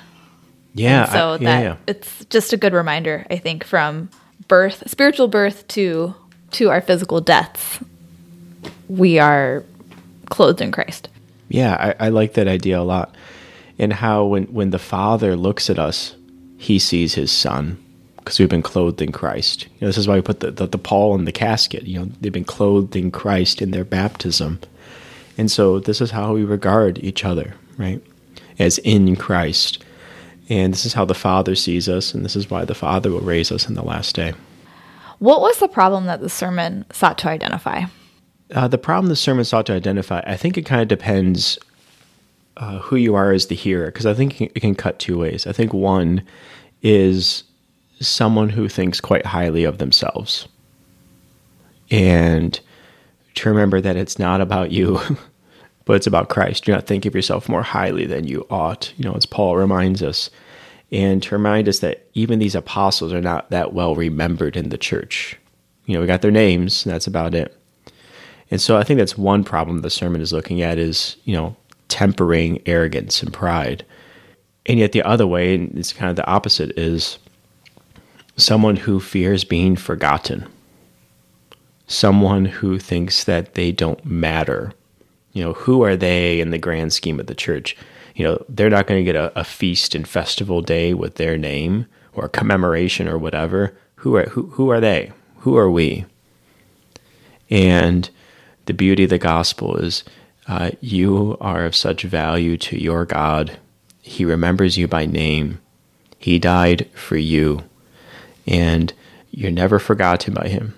Yeah. 0.74 1.02
And 1.02 1.12
so 1.12 1.32
I, 1.32 1.36
that 1.38 1.42
yeah, 1.42 1.60
yeah. 1.60 1.76
it's 1.88 2.24
just 2.26 2.52
a 2.52 2.56
good 2.56 2.72
reminder, 2.72 3.26
I 3.28 3.38
think, 3.38 3.64
from 3.64 4.10
birth, 4.46 4.88
spiritual 4.88 5.26
birth 5.26 5.66
to 5.68 6.14
to 6.52 6.70
our 6.70 6.80
physical 6.80 7.20
deaths. 7.20 7.80
We 8.88 9.18
are 9.18 9.64
clothed 10.26 10.60
in 10.60 10.70
Christ. 10.70 11.08
Yeah, 11.48 11.94
I, 11.98 12.06
I 12.06 12.08
like 12.10 12.34
that 12.34 12.46
idea 12.46 12.78
a 12.78 12.86
lot. 12.86 13.12
And 13.76 13.92
how 13.92 14.24
when 14.26 14.44
when 14.44 14.70
the 14.70 14.78
Father 14.78 15.34
looks 15.34 15.68
at 15.68 15.80
us, 15.80 16.14
he 16.58 16.78
sees 16.78 17.14
his 17.14 17.32
son 17.32 17.76
because 18.20 18.38
we've 18.38 18.48
been 18.48 18.62
clothed 18.62 19.02
in 19.02 19.12
Christ. 19.12 19.64
You 19.64 19.82
know, 19.82 19.86
this 19.88 19.98
is 19.98 20.06
why 20.06 20.14
we 20.16 20.22
put 20.22 20.40
the, 20.40 20.50
the, 20.50 20.66
the 20.66 20.78
pall 20.78 21.14
in 21.14 21.24
the 21.24 21.32
casket. 21.32 21.84
You 21.84 22.00
know, 22.00 22.10
they've 22.20 22.32
been 22.32 22.44
clothed 22.44 22.94
in 22.94 23.10
Christ 23.10 23.60
in 23.60 23.70
their 23.70 23.84
baptism. 23.84 24.60
And 25.38 25.50
so 25.50 25.80
this 25.80 26.00
is 26.00 26.10
how 26.10 26.34
we 26.34 26.44
regard 26.44 26.98
each 26.98 27.24
other, 27.24 27.54
right? 27.78 28.02
As 28.58 28.78
in 28.78 29.16
Christ. 29.16 29.82
And 30.48 30.72
this 30.72 30.84
is 30.84 30.92
how 30.92 31.04
the 31.04 31.14
Father 31.14 31.54
sees 31.54 31.88
us, 31.88 32.12
and 32.12 32.24
this 32.24 32.36
is 32.36 32.50
why 32.50 32.64
the 32.64 32.74
Father 32.74 33.10
will 33.10 33.20
raise 33.20 33.52
us 33.52 33.68
in 33.68 33.74
the 33.74 33.84
last 33.84 34.14
day. 34.14 34.34
What 35.18 35.40
was 35.40 35.58
the 35.58 35.68
problem 35.68 36.06
that 36.06 36.20
the 36.20 36.28
sermon 36.28 36.84
sought 36.92 37.18
to 37.18 37.28
identify? 37.28 37.84
Uh, 38.52 38.66
the 38.66 38.78
problem 38.78 39.08
the 39.08 39.16
sermon 39.16 39.44
sought 39.44 39.66
to 39.66 39.72
identify, 39.72 40.22
I 40.26 40.36
think 40.36 40.58
it 40.58 40.66
kind 40.66 40.82
of 40.82 40.88
depends 40.88 41.58
uh, 42.56 42.80
who 42.80 42.96
you 42.96 43.14
are 43.14 43.32
as 43.32 43.46
the 43.46 43.54
hearer, 43.54 43.86
because 43.86 44.06
I 44.06 44.14
think 44.14 44.40
it 44.40 44.60
can 44.60 44.74
cut 44.74 44.98
two 44.98 45.18
ways. 45.18 45.46
I 45.46 45.52
think 45.52 45.72
one 45.72 46.22
is 46.82 47.44
someone 48.00 48.48
who 48.48 48.68
thinks 48.68 49.00
quite 49.00 49.26
highly 49.26 49.64
of 49.64 49.78
themselves. 49.78 50.48
And 51.90 52.58
to 53.34 53.48
remember 53.48 53.80
that 53.80 53.96
it's 53.96 54.18
not 54.18 54.40
about 54.40 54.70
you, 54.70 55.00
but 55.84 55.96
it's 55.96 56.06
about 56.06 56.28
Christ. 56.28 56.64
Do 56.64 56.72
not 56.72 56.86
think 56.86 57.06
of 57.06 57.14
yourself 57.14 57.48
more 57.48 57.62
highly 57.62 58.06
than 58.06 58.26
you 58.26 58.46
ought, 58.50 58.92
you 58.96 59.04
know, 59.04 59.14
as 59.14 59.26
Paul 59.26 59.56
reminds 59.56 60.02
us. 60.02 60.30
And 60.92 61.22
to 61.22 61.34
remind 61.34 61.68
us 61.68 61.80
that 61.80 62.08
even 62.14 62.38
these 62.38 62.54
apostles 62.54 63.12
are 63.12 63.20
not 63.20 63.50
that 63.50 63.72
well 63.72 63.94
remembered 63.94 64.56
in 64.56 64.70
the 64.70 64.78
church. 64.78 65.36
You 65.86 65.94
know, 65.94 66.00
we 66.00 66.06
got 66.06 66.22
their 66.22 66.30
names, 66.30 66.84
that's 66.84 67.06
about 67.06 67.34
it. 67.34 67.56
And 68.50 68.60
so 68.60 68.76
I 68.76 68.82
think 68.82 68.98
that's 68.98 69.16
one 69.16 69.44
problem 69.44 69.80
the 69.80 69.90
sermon 69.90 70.20
is 70.20 70.32
looking 70.32 70.62
at 70.62 70.78
is, 70.78 71.16
you 71.24 71.34
know, 71.34 71.54
tempering 71.88 72.60
arrogance 72.66 73.22
and 73.22 73.32
pride. 73.32 73.84
And 74.66 74.78
yet 74.78 74.92
the 74.92 75.02
other 75.02 75.26
way, 75.26 75.54
and 75.54 75.76
it's 75.78 75.92
kind 75.92 76.10
of 76.10 76.16
the 76.16 76.26
opposite, 76.26 76.76
is 76.78 77.18
someone 78.40 78.76
who 78.76 79.00
fears 79.00 79.44
being 79.44 79.76
forgotten, 79.76 80.46
someone 81.86 82.44
who 82.46 82.78
thinks 82.78 83.24
that 83.24 83.54
they 83.54 83.72
don't 83.72 84.04
matter. 84.04 84.72
You 85.32 85.44
know, 85.44 85.52
who 85.52 85.82
are 85.82 85.96
they 85.96 86.40
in 86.40 86.50
the 86.50 86.58
grand 86.58 86.92
scheme 86.92 87.20
of 87.20 87.26
the 87.26 87.34
church? 87.34 87.76
You 88.14 88.24
know, 88.24 88.44
they're 88.48 88.70
not 88.70 88.86
going 88.86 89.00
to 89.00 89.12
get 89.12 89.16
a, 89.16 89.38
a 89.38 89.44
feast 89.44 89.94
and 89.94 90.06
festival 90.06 90.60
day 90.60 90.92
with 90.94 91.14
their 91.14 91.38
name 91.38 91.86
or 92.12 92.28
commemoration 92.28 93.08
or 93.08 93.16
whatever. 93.18 93.76
Who 93.96 94.16
are 94.16 94.24
who, 94.26 94.46
who 94.48 94.70
are 94.70 94.80
they? 94.80 95.12
Who 95.38 95.56
are 95.56 95.70
we? 95.70 96.04
And 97.48 98.10
the 98.66 98.74
beauty 98.74 99.04
of 99.04 99.10
the 99.10 99.18
gospel 99.18 99.76
is 99.76 100.04
uh, 100.46 100.72
you 100.80 101.36
are 101.40 101.64
of 101.64 101.76
such 101.76 102.02
value 102.02 102.56
to 102.58 102.80
your 102.80 103.04
God. 103.04 103.58
He 104.02 104.24
remembers 104.24 104.76
you 104.76 104.88
by 104.88 105.06
name. 105.06 105.60
He 106.18 106.38
died 106.38 106.88
for 106.94 107.16
you 107.16 107.64
and 108.46 108.92
you're 109.30 109.50
never 109.50 109.78
forgotten 109.78 110.34
by 110.34 110.48
him. 110.48 110.74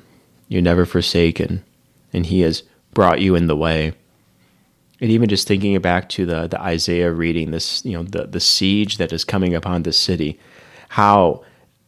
You're 0.48 0.62
never 0.62 0.84
forsaken, 0.84 1.64
and 2.12 2.26
he 2.26 2.40
has 2.40 2.62
brought 2.92 3.20
you 3.20 3.34
in 3.34 3.46
the 3.46 3.56
way. 3.56 3.94
And 5.00 5.10
even 5.10 5.28
just 5.28 5.48
thinking 5.48 5.78
back 5.80 6.08
to 6.10 6.26
the, 6.26 6.46
the 6.46 6.60
Isaiah 6.60 7.10
reading, 7.10 7.50
this 7.50 7.84
you 7.84 7.96
know 7.96 8.02
the, 8.02 8.26
the 8.26 8.40
siege 8.40 8.98
that 8.98 9.12
is 9.12 9.24
coming 9.24 9.54
upon 9.54 9.82
the 9.82 9.92
city, 9.92 10.38
how 10.90 11.44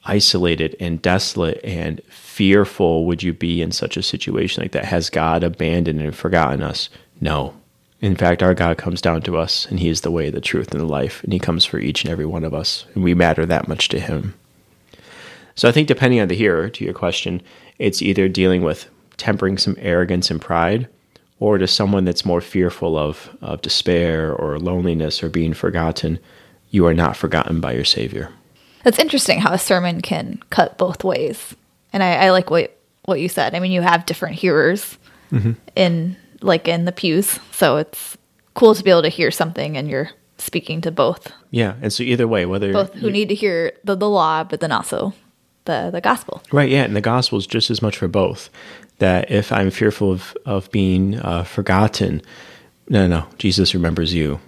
isolated 0.06 0.76
and 0.80 1.00
desolate 1.00 1.60
and 1.64 2.02
fearful 2.10 3.06
would 3.06 3.22
you 3.22 3.32
be 3.32 3.62
in 3.62 3.72
such 3.72 3.96
a 3.96 4.02
situation 4.02 4.62
like 4.62 4.72
that? 4.72 4.84
Has 4.86 5.10
God 5.10 5.44
abandoned 5.44 6.00
and 6.00 6.14
forgotten 6.14 6.62
us? 6.62 6.88
No. 7.20 7.54
In 8.00 8.16
fact, 8.16 8.42
our 8.42 8.54
God 8.54 8.76
comes 8.76 9.00
down 9.00 9.22
to 9.22 9.38
us, 9.38 9.66
and 9.66 9.80
He 9.80 9.88
is 9.88 10.02
the 10.02 10.10
way, 10.10 10.28
the 10.28 10.40
truth, 10.40 10.72
and 10.72 10.80
the 10.80 10.86
life, 10.86 11.22
and 11.24 11.32
He 11.32 11.38
comes 11.38 11.64
for 11.64 11.78
each 11.78 12.02
and 12.02 12.10
every 12.10 12.26
one 12.26 12.44
of 12.44 12.52
us, 12.52 12.84
and 12.94 13.04
we 13.04 13.14
matter 13.14 13.46
that 13.46 13.68
much 13.68 13.88
to 13.90 14.00
Him. 14.00 14.34
So 15.54 15.68
I 15.68 15.72
think 15.72 15.88
depending 15.88 16.20
on 16.20 16.28
the 16.28 16.34
hearer 16.34 16.68
to 16.68 16.84
your 16.84 16.94
question, 16.94 17.42
it's 17.78 18.02
either 18.02 18.28
dealing 18.28 18.62
with 18.62 18.88
tempering 19.16 19.58
some 19.58 19.76
arrogance 19.78 20.30
and 20.30 20.40
pride, 20.40 20.88
or 21.40 21.58
to 21.58 21.66
someone 21.66 22.04
that's 22.04 22.24
more 22.24 22.40
fearful 22.40 22.96
of, 22.96 23.28
of 23.40 23.62
despair 23.62 24.32
or 24.32 24.58
loneliness 24.58 25.22
or 25.22 25.28
being 25.28 25.54
forgotten, 25.54 26.18
you 26.70 26.86
are 26.86 26.94
not 26.94 27.16
forgotten 27.16 27.60
by 27.60 27.72
your 27.72 27.84
Savior. 27.84 28.30
That's 28.82 28.98
interesting 28.98 29.40
how 29.40 29.52
a 29.52 29.58
sermon 29.58 30.00
can 30.00 30.40
cut 30.50 30.78
both 30.78 31.04
ways. 31.04 31.54
And 31.92 32.02
I, 32.02 32.26
I 32.26 32.30
like 32.30 32.50
what 32.50 32.76
what 33.04 33.20
you 33.20 33.28
said. 33.28 33.54
I 33.54 33.60
mean, 33.60 33.72
you 33.72 33.82
have 33.82 34.06
different 34.06 34.36
hearers 34.36 34.96
mm-hmm. 35.30 35.52
in 35.76 36.16
like 36.40 36.66
in 36.68 36.84
the 36.84 36.92
pews, 36.92 37.38
so 37.52 37.76
it's 37.76 38.16
cool 38.54 38.74
to 38.74 38.82
be 38.82 38.90
able 38.90 39.02
to 39.02 39.08
hear 39.08 39.30
something 39.30 39.76
and 39.76 39.88
you're 39.88 40.10
speaking 40.38 40.80
to 40.82 40.90
both. 40.90 41.32
Yeah, 41.50 41.74
and 41.82 41.92
so 41.92 42.02
either 42.02 42.26
way, 42.26 42.46
whether 42.46 42.72
both 42.72 42.94
who 42.94 43.10
need 43.10 43.28
to 43.28 43.34
hear 43.34 43.72
the, 43.84 43.94
the 43.94 44.08
law, 44.08 44.44
but 44.44 44.60
then 44.60 44.72
also 44.72 45.12
the 45.64 45.90
the 45.92 46.00
gospel. 46.00 46.42
Right. 46.52 46.70
Yeah, 46.70 46.84
and 46.84 46.96
the 46.96 47.00
gospel 47.00 47.38
is 47.38 47.46
just 47.46 47.70
as 47.70 47.82
much 47.82 47.96
for 47.96 48.08
both. 48.08 48.50
That 48.98 49.30
if 49.30 49.52
I'm 49.52 49.70
fearful 49.70 50.12
of 50.12 50.36
of 50.46 50.70
being 50.70 51.16
uh, 51.16 51.44
forgotten, 51.44 52.22
no, 52.88 53.06
no, 53.06 53.26
Jesus 53.38 53.74
remembers 53.74 54.14
you. 54.14 54.40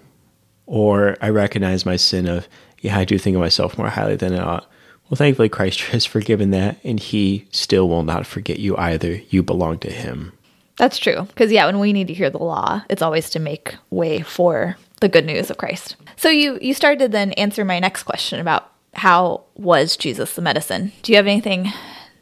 Or 0.67 1.17
I 1.21 1.29
recognize 1.29 1.87
my 1.87 1.97
sin 1.97 2.27
of 2.29 2.49
yeah, 2.81 2.99
I 2.99 3.05
do 3.05 3.19
think 3.19 3.35
of 3.35 3.41
myself 3.41 3.79
more 3.79 3.89
highly 3.89 4.17
than 4.17 4.35
I 4.35 4.43
ought. 4.43 4.71
Well, 5.09 5.17
thankfully, 5.17 5.49
Christ 5.49 5.81
has 5.93 6.05
forgiven 6.05 6.51
that, 6.51 6.79
and 6.85 7.01
He 7.01 7.47
still 7.51 7.89
will 7.89 8.03
not 8.03 8.27
forget 8.27 8.59
you 8.59 8.77
either. 8.77 9.21
You 9.31 9.43
belong 9.43 9.79
to 9.81 9.91
Him. 9.91 10.33
That's 10.77 10.99
true. 10.99 11.23
Because, 11.23 11.51
yeah, 11.51 11.67
when 11.67 11.79
we 11.79 11.93
need 11.93 12.09
to 12.09 12.15
hear 12.15 12.29
the 12.29 12.39
law, 12.39 12.83
it's 12.91 13.03
always 13.03 13.31
to 13.31 13.39
make 13.39 13.75
way 13.91 14.21
for 14.21 14.77
the 15.01 15.09
good 15.09 15.25
news 15.25 15.51
of 15.51 15.57
Christ. 15.57 15.97
So, 16.17 16.29
you, 16.29 16.59
you 16.61 16.75
started 16.75 16.99
to 17.01 17.09
then 17.09 17.33
answer 17.33 17.65
my 17.65 17.79
next 17.79 18.03
question 18.03 18.41
about 18.41 18.71
how 18.97 19.45
was 19.55 19.97
Jesus 19.97 20.35
the 20.35 20.43
medicine? 20.43 20.93
Do 21.03 21.13
you 21.13 21.17
have 21.17 21.27
anything 21.27 21.73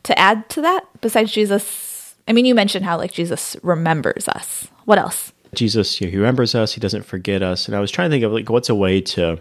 to 0.02 0.18
add 0.18 0.48
to 0.50 0.62
that 0.62 0.84
besides 1.00 1.32
Jesus? 1.32 2.14
I 2.26 2.32
mean, 2.32 2.44
you 2.44 2.54
mentioned 2.54 2.84
how 2.84 2.98
like 2.98 3.12
Jesus 3.12 3.56
remembers 3.62 4.28
us. 4.28 4.68
What 4.84 4.98
else? 4.98 5.32
Jesus, 5.54 5.96
he 5.96 6.06
remembers 6.06 6.54
us. 6.54 6.74
He 6.74 6.80
doesn't 6.80 7.04
forget 7.04 7.42
us. 7.42 7.66
And 7.66 7.76
I 7.76 7.80
was 7.80 7.90
trying 7.90 8.10
to 8.10 8.14
think 8.14 8.24
of 8.24 8.32
like 8.32 8.50
what's 8.50 8.68
a 8.68 8.74
way 8.74 9.00
to 9.00 9.40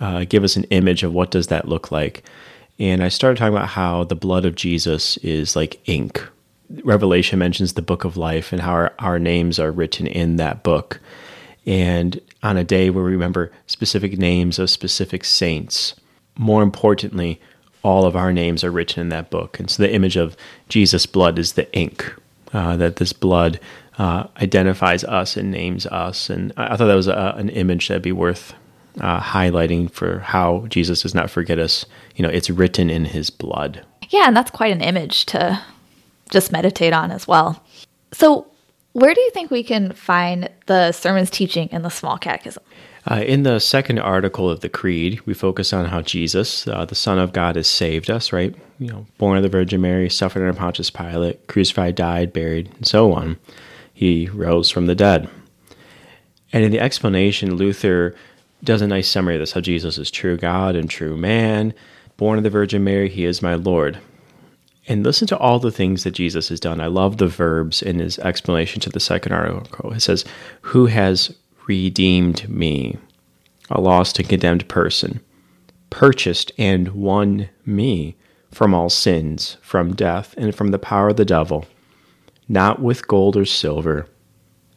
uh, 0.00 0.24
give 0.28 0.44
us 0.44 0.56
an 0.56 0.64
image 0.64 1.02
of 1.02 1.12
what 1.12 1.30
does 1.30 1.46
that 1.48 1.68
look 1.68 1.90
like. 1.92 2.24
And 2.78 3.02
I 3.02 3.08
started 3.08 3.38
talking 3.38 3.56
about 3.56 3.68
how 3.68 4.04
the 4.04 4.14
blood 4.14 4.44
of 4.44 4.54
Jesus 4.54 5.16
is 5.18 5.56
like 5.56 5.80
ink. 5.88 6.26
Revelation 6.84 7.38
mentions 7.38 7.72
the 7.72 7.82
book 7.82 8.04
of 8.04 8.16
life 8.16 8.52
and 8.52 8.60
how 8.60 8.72
our, 8.72 8.94
our 8.98 9.18
names 9.18 9.58
are 9.58 9.72
written 9.72 10.06
in 10.06 10.36
that 10.36 10.62
book. 10.62 11.00
And 11.66 12.20
on 12.42 12.56
a 12.56 12.64
day 12.64 12.90
where 12.90 13.04
we 13.04 13.10
remember 13.12 13.52
specific 13.66 14.18
names 14.18 14.58
of 14.58 14.70
specific 14.70 15.24
saints, 15.24 15.94
more 16.38 16.62
importantly, 16.62 17.40
all 17.82 18.06
of 18.06 18.16
our 18.16 18.32
names 18.32 18.64
are 18.64 18.70
written 18.70 19.02
in 19.02 19.08
that 19.10 19.30
book. 19.30 19.60
And 19.60 19.70
so 19.70 19.82
the 19.82 19.92
image 19.92 20.16
of 20.16 20.36
Jesus' 20.68 21.06
blood 21.06 21.38
is 21.38 21.52
the 21.52 21.72
ink, 21.74 22.14
uh, 22.52 22.76
that 22.76 22.96
this 22.96 23.12
blood 23.12 23.60
uh, 23.98 24.26
identifies 24.40 25.04
us 25.04 25.36
and 25.36 25.50
names 25.50 25.86
us. 25.86 26.30
And 26.30 26.52
I, 26.56 26.76
thought 26.76 26.86
that 26.86 26.94
was 26.94 27.08
a, 27.08 27.34
an 27.36 27.48
image 27.50 27.88
that'd 27.88 28.02
be 28.02 28.12
worth 28.12 28.54
uh, 29.00 29.20
highlighting 29.20 29.90
for 29.90 30.20
how 30.20 30.66
Jesus 30.68 31.02
does 31.02 31.14
not 31.14 31.30
forget 31.30 31.58
us. 31.58 31.84
You 32.16 32.22
know, 32.22 32.30
it's 32.30 32.50
written 32.50 32.90
in 32.90 33.06
his 33.06 33.30
blood. 33.30 33.84
Yeah, 34.10 34.26
and 34.26 34.36
that's 34.36 34.50
quite 34.50 34.72
an 34.72 34.80
image 34.80 35.26
to 35.26 35.62
just 36.30 36.52
meditate 36.52 36.92
on 36.92 37.10
as 37.10 37.26
well. 37.26 37.62
So, 38.12 38.46
where 38.92 39.14
do 39.14 39.20
you 39.20 39.30
think 39.30 39.50
we 39.50 39.62
can 39.62 39.92
find 39.92 40.48
the 40.66 40.92
sermon's 40.92 41.30
teaching 41.30 41.68
in 41.70 41.82
the 41.82 41.90
small 41.90 42.18
catechism? 42.18 42.62
Uh, 43.10 43.22
in 43.26 43.42
the 43.42 43.58
second 43.58 43.98
article 43.98 44.50
of 44.50 44.60
the 44.60 44.68
Creed, 44.68 45.20
we 45.24 45.32
focus 45.32 45.72
on 45.72 45.86
how 45.86 46.02
Jesus, 46.02 46.66
uh, 46.68 46.84
the 46.84 46.94
Son 46.94 47.18
of 47.18 47.32
God, 47.32 47.56
has 47.56 47.66
saved 47.66 48.10
us, 48.10 48.32
right? 48.32 48.54
You 48.78 48.88
know, 48.88 49.06
born 49.16 49.36
of 49.36 49.42
the 49.42 49.48
Virgin 49.48 49.80
Mary, 49.80 50.10
suffered 50.10 50.40
under 50.40 50.52
Pontius 50.52 50.90
Pilate, 50.90 51.46
crucified, 51.46 51.94
died, 51.94 52.32
buried, 52.32 52.70
and 52.76 52.86
so 52.86 53.12
on. 53.12 53.38
He 53.94 54.28
rose 54.28 54.70
from 54.70 54.86
the 54.86 54.94
dead. 54.94 55.28
And 56.52 56.64
in 56.64 56.70
the 56.70 56.80
explanation, 56.80 57.56
Luther 57.56 58.14
does 58.62 58.82
a 58.82 58.86
nice 58.86 59.08
summary 59.08 59.36
of 59.36 59.40
this 59.40 59.52
how 59.52 59.60
Jesus 59.60 59.98
is 59.98 60.10
true 60.10 60.36
God 60.36 60.76
and 60.76 60.88
true 60.90 61.16
man. 61.16 61.72
Born 62.16 62.38
of 62.38 62.44
the 62.44 62.50
Virgin 62.50 62.84
Mary, 62.84 63.08
he 63.08 63.24
is 63.24 63.42
my 63.42 63.54
Lord. 63.54 63.98
And 64.88 65.04
listen 65.04 65.26
to 65.28 65.36
all 65.36 65.58
the 65.58 65.70
things 65.70 66.04
that 66.04 66.12
Jesus 66.12 66.48
has 66.48 66.58
done. 66.58 66.80
I 66.80 66.86
love 66.86 67.18
the 67.18 67.28
verbs 67.28 67.82
in 67.82 67.98
his 67.98 68.18
explanation 68.20 68.80
to 68.80 68.90
the 68.90 68.98
second 68.98 69.32
article. 69.32 69.92
It 69.92 70.00
says, 70.00 70.24
Who 70.62 70.86
has 70.86 71.36
redeemed 71.66 72.48
me, 72.48 72.96
a 73.68 73.82
lost 73.82 74.18
and 74.18 74.26
condemned 74.26 74.66
person, 74.66 75.20
purchased 75.90 76.52
and 76.56 76.88
won 76.88 77.50
me 77.66 78.16
from 78.50 78.72
all 78.72 78.88
sins, 78.88 79.58
from 79.60 79.94
death, 79.94 80.34
and 80.38 80.54
from 80.54 80.70
the 80.70 80.78
power 80.78 81.10
of 81.10 81.18
the 81.18 81.24
devil, 81.26 81.66
not 82.48 82.80
with 82.80 83.06
gold 83.06 83.36
or 83.36 83.44
silver, 83.44 84.06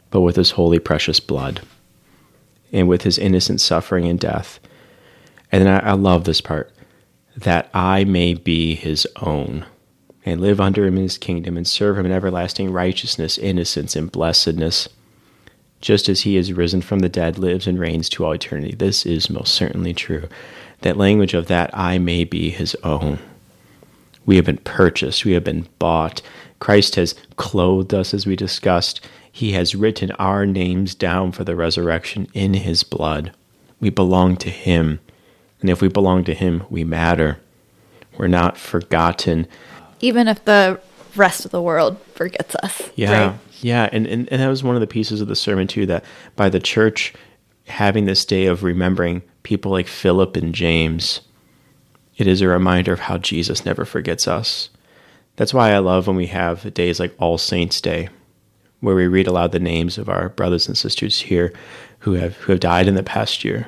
but 0.09 0.19
with 0.19 0.35
his 0.35 0.51
holy 0.51 0.79
precious 0.79 1.21
blood, 1.21 1.61
and 2.73 2.89
with 2.89 3.03
his 3.03 3.17
innocent 3.17 3.61
suffering 3.61 4.05
and 4.05 4.19
death. 4.19 4.59
And 5.53 5.65
then 5.65 5.81
I, 5.81 5.91
I 5.91 5.93
love 5.93 6.25
this 6.25 6.41
part 6.41 6.73
that 7.37 7.69
I 7.73 8.03
may 8.03 8.33
be 8.33 8.75
his 8.75 9.07
own 9.21 9.65
and 10.25 10.41
live 10.41 10.61
under 10.61 10.85
him 10.85 10.97
in 10.97 11.03
his 11.03 11.17
kingdom 11.17 11.57
and 11.57 11.67
serve 11.67 11.97
him 11.97 12.05
in 12.05 12.11
everlasting 12.11 12.71
righteousness, 12.71 13.37
innocence, 13.37 13.95
and 13.95 14.11
blessedness 14.11 14.87
just 15.81 16.07
as 16.07 16.21
he 16.21 16.37
is 16.37 16.53
risen 16.53 16.81
from 16.81 16.99
the 16.99 17.09
dead, 17.09 17.37
lives 17.37 17.67
and 17.67 17.79
reigns 17.79 18.07
to 18.07 18.23
all 18.23 18.33
eternity. 18.33 18.75
This 18.75 19.05
is 19.05 19.29
most 19.29 19.53
certainly 19.53 19.93
true. 19.93 20.29
That 20.81 20.97
language 20.97 21.33
of 21.33 21.47
that 21.47 21.71
I 21.73 21.97
may 21.97 22.23
be 22.23 22.51
his 22.51 22.75
own. 22.83 23.19
We 24.25 24.35
have 24.35 24.45
been 24.45 24.57
purchased, 24.57 25.25
we 25.25 25.33
have 25.33 25.43
been 25.43 25.67
bought. 25.79 26.21
Christ 26.59 26.95
has 26.95 27.15
clothed 27.37 27.93
us, 27.93 28.13
as 28.13 28.27
we 28.27 28.35
discussed. 28.35 29.01
He 29.31 29.53
has 29.53 29.73
written 29.73 30.11
our 30.11 30.45
names 30.45 30.93
down 30.93 31.31
for 31.31 31.43
the 31.43 31.55
resurrection 31.55 32.27
in 32.33 32.53
his 32.53 32.83
blood. 32.83 33.31
We 33.79 33.89
belong 33.89 34.37
to 34.37 34.49
him. 34.51 34.99
And 35.59 35.69
if 35.69 35.81
we 35.81 35.87
belong 35.87 36.23
to 36.25 36.35
him, 36.35 36.63
we 36.69 36.83
matter. 36.83 37.39
We're 38.17 38.27
not 38.27 38.57
forgotten. 38.57 39.47
Even 40.01 40.27
if 40.27 40.43
the 40.45 40.79
rest 41.15 41.45
of 41.45 41.51
the 41.51 41.61
world 41.61 41.99
forgets 42.13 42.55
us. 42.55 42.89
Yeah. 42.95 43.27
Right? 43.27 43.39
Yeah, 43.61 43.89
and, 43.91 44.07
and, 44.07 44.27
and 44.29 44.41
that 44.41 44.47
was 44.47 44.63
one 44.63 44.75
of 44.75 44.81
the 44.81 44.87
pieces 44.87 45.21
of 45.21 45.27
the 45.27 45.35
sermon 45.35 45.67
too 45.67 45.85
that 45.85 46.03
by 46.35 46.49
the 46.49 46.59
church 46.59 47.13
having 47.67 48.05
this 48.05 48.25
day 48.25 48.47
of 48.47 48.63
remembering 48.63 49.21
people 49.43 49.71
like 49.71 49.87
Philip 49.87 50.35
and 50.35 50.53
James, 50.53 51.21
it 52.17 52.27
is 52.27 52.41
a 52.41 52.47
reminder 52.47 52.91
of 52.91 53.01
how 53.01 53.17
Jesus 53.17 53.65
never 53.65 53.85
forgets 53.85 54.27
us. 54.27 54.69
That's 55.35 55.53
why 55.53 55.71
I 55.71 55.77
love 55.79 56.07
when 56.07 56.15
we 56.15 56.27
have 56.27 56.73
days 56.73 56.99
like 56.99 57.15
All 57.19 57.37
Saints 57.37 57.79
Day, 57.81 58.09
where 58.79 58.95
we 58.95 59.07
read 59.07 59.27
aloud 59.27 59.51
the 59.51 59.59
names 59.59 59.97
of 59.97 60.09
our 60.09 60.29
brothers 60.29 60.67
and 60.67 60.77
sisters 60.77 61.19
here 61.21 61.53
who 61.99 62.13
have 62.13 62.35
who 62.37 62.51
have 62.51 62.59
died 62.59 62.87
in 62.87 62.95
the 62.95 63.03
past 63.03 63.43
year. 63.43 63.67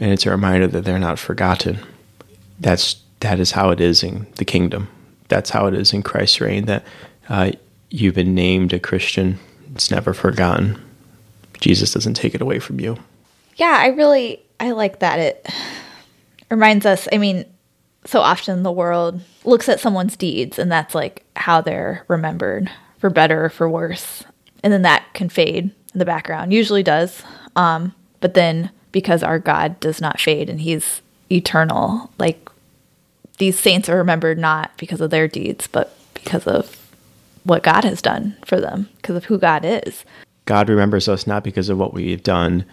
And 0.00 0.12
it's 0.12 0.26
a 0.26 0.30
reminder 0.30 0.68
that 0.68 0.84
they're 0.84 0.98
not 0.98 1.18
forgotten. 1.18 1.80
That's 2.60 3.02
that 3.20 3.40
is 3.40 3.52
how 3.52 3.70
it 3.70 3.80
is 3.80 4.02
in 4.02 4.26
the 4.36 4.44
kingdom. 4.44 4.88
That's 5.28 5.50
how 5.50 5.66
it 5.66 5.74
is 5.74 5.92
in 5.92 6.02
Christ's 6.02 6.40
reign. 6.40 6.66
That 6.66 6.84
uh, 7.28 7.52
you've 7.90 8.14
been 8.14 8.34
named 8.34 8.72
a 8.72 8.78
Christian. 8.78 9.38
It's 9.74 9.90
never 9.90 10.14
forgotten. 10.14 10.80
Jesus 11.60 11.92
doesn't 11.92 12.14
take 12.14 12.34
it 12.34 12.40
away 12.40 12.58
from 12.58 12.80
you. 12.80 12.98
Yeah, 13.56 13.76
I 13.78 13.88
really 13.88 14.42
I 14.60 14.70
like 14.72 15.00
that. 15.00 15.18
It 15.18 15.46
reminds 16.50 16.86
us. 16.86 17.08
I 17.12 17.18
mean, 17.18 17.44
so 18.04 18.20
often 18.20 18.62
the 18.62 18.72
world 18.72 19.20
looks 19.44 19.68
at 19.68 19.80
someone's 19.80 20.16
deeds, 20.16 20.58
and 20.58 20.70
that's 20.70 20.94
like 20.94 21.24
how 21.36 21.60
they're 21.60 22.04
remembered, 22.08 22.70
for 22.98 23.10
better 23.10 23.46
or 23.46 23.50
for 23.50 23.68
worse, 23.68 24.24
and 24.62 24.72
then 24.72 24.82
that 24.82 25.04
can 25.14 25.28
fade 25.28 25.64
in 25.92 25.98
the 25.98 26.04
background. 26.04 26.52
Usually 26.52 26.82
does, 26.82 27.22
um, 27.56 27.94
but 28.20 28.34
then 28.34 28.70
because 28.92 29.22
our 29.22 29.38
God 29.38 29.78
does 29.80 30.00
not 30.00 30.20
fade 30.20 30.48
and 30.48 30.60
He's 30.60 31.02
eternal, 31.30 32.10
like 32.18 32.48
these 33.38 33.58
saints 33.58 33.88
are 33.88 33.96
remembered 33.96 34.38
not 34.38 34.76
because 34.76 35.00
of 35.00 35.10
their 35.10 35.28
deeds, 35.28 35.66
but 35.66 35.96
because 36.14 36.46
of 36.46 36.92
what 37.44 37.62
God 37.62 37.84
has 37.84 38.02
done 38.02 38.36
for 38.44 38.60
them, 38.60 38.88
because 38.96 39.16
of 39.16 39.24
who 39.24 39.38
God 39.38 39.64
is. 39.64 40.04
God 40.44 40.68
remembers 40.68 41.08
us 41.08 41.26
not 41.26 41.44
because 41.44 41.68
of 41.68 41.78
what 41.78 41.94
we've 41.94 42.22
done, 42.22 42.64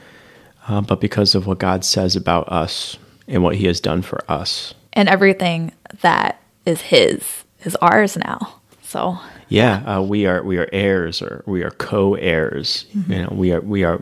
uh, 0.67 0.81
but 0.81 0.99
because 0.99 1.35
of 1.35 1.47
what 1.47 1.59
God 1.59 1.85
says 1.85 2.15
about 2.15 2.49
us 2.51 2.97
and 3.27 3.43
what 3.43 3.55
He 3.55 3.65
has 3.65 3.79
done 3.79 4.01
for 4.01 4.23
us. 4.29 4.73
And 4.93 5.07
everything 5.09 5.71
that 6.01 6.41
is 6.65 6.81
His 6.81 7.43
is 7.63 7.75
ours 7.77 8.17
now. 8.17 8.55
So 8.83 9.19
yeah, 9.49 9.97
uh, 9.97 10.01
we 10.01 10.25
are 10.25 10.43
we 10.43 10.57
are 10.57 10.69
heirs 10.71 11.21
or 11.21 11.43
we 11.45 11.63
are 11.63 11.71
co-heirs. 11.71 12.85
Mm-hmm. 12.95 13.11
You 13.11 13.21
know, 13.23 13.29
we 13.31 13.51
are 13.51 13.61
we 13.61 13.83
are, 13.83 14.01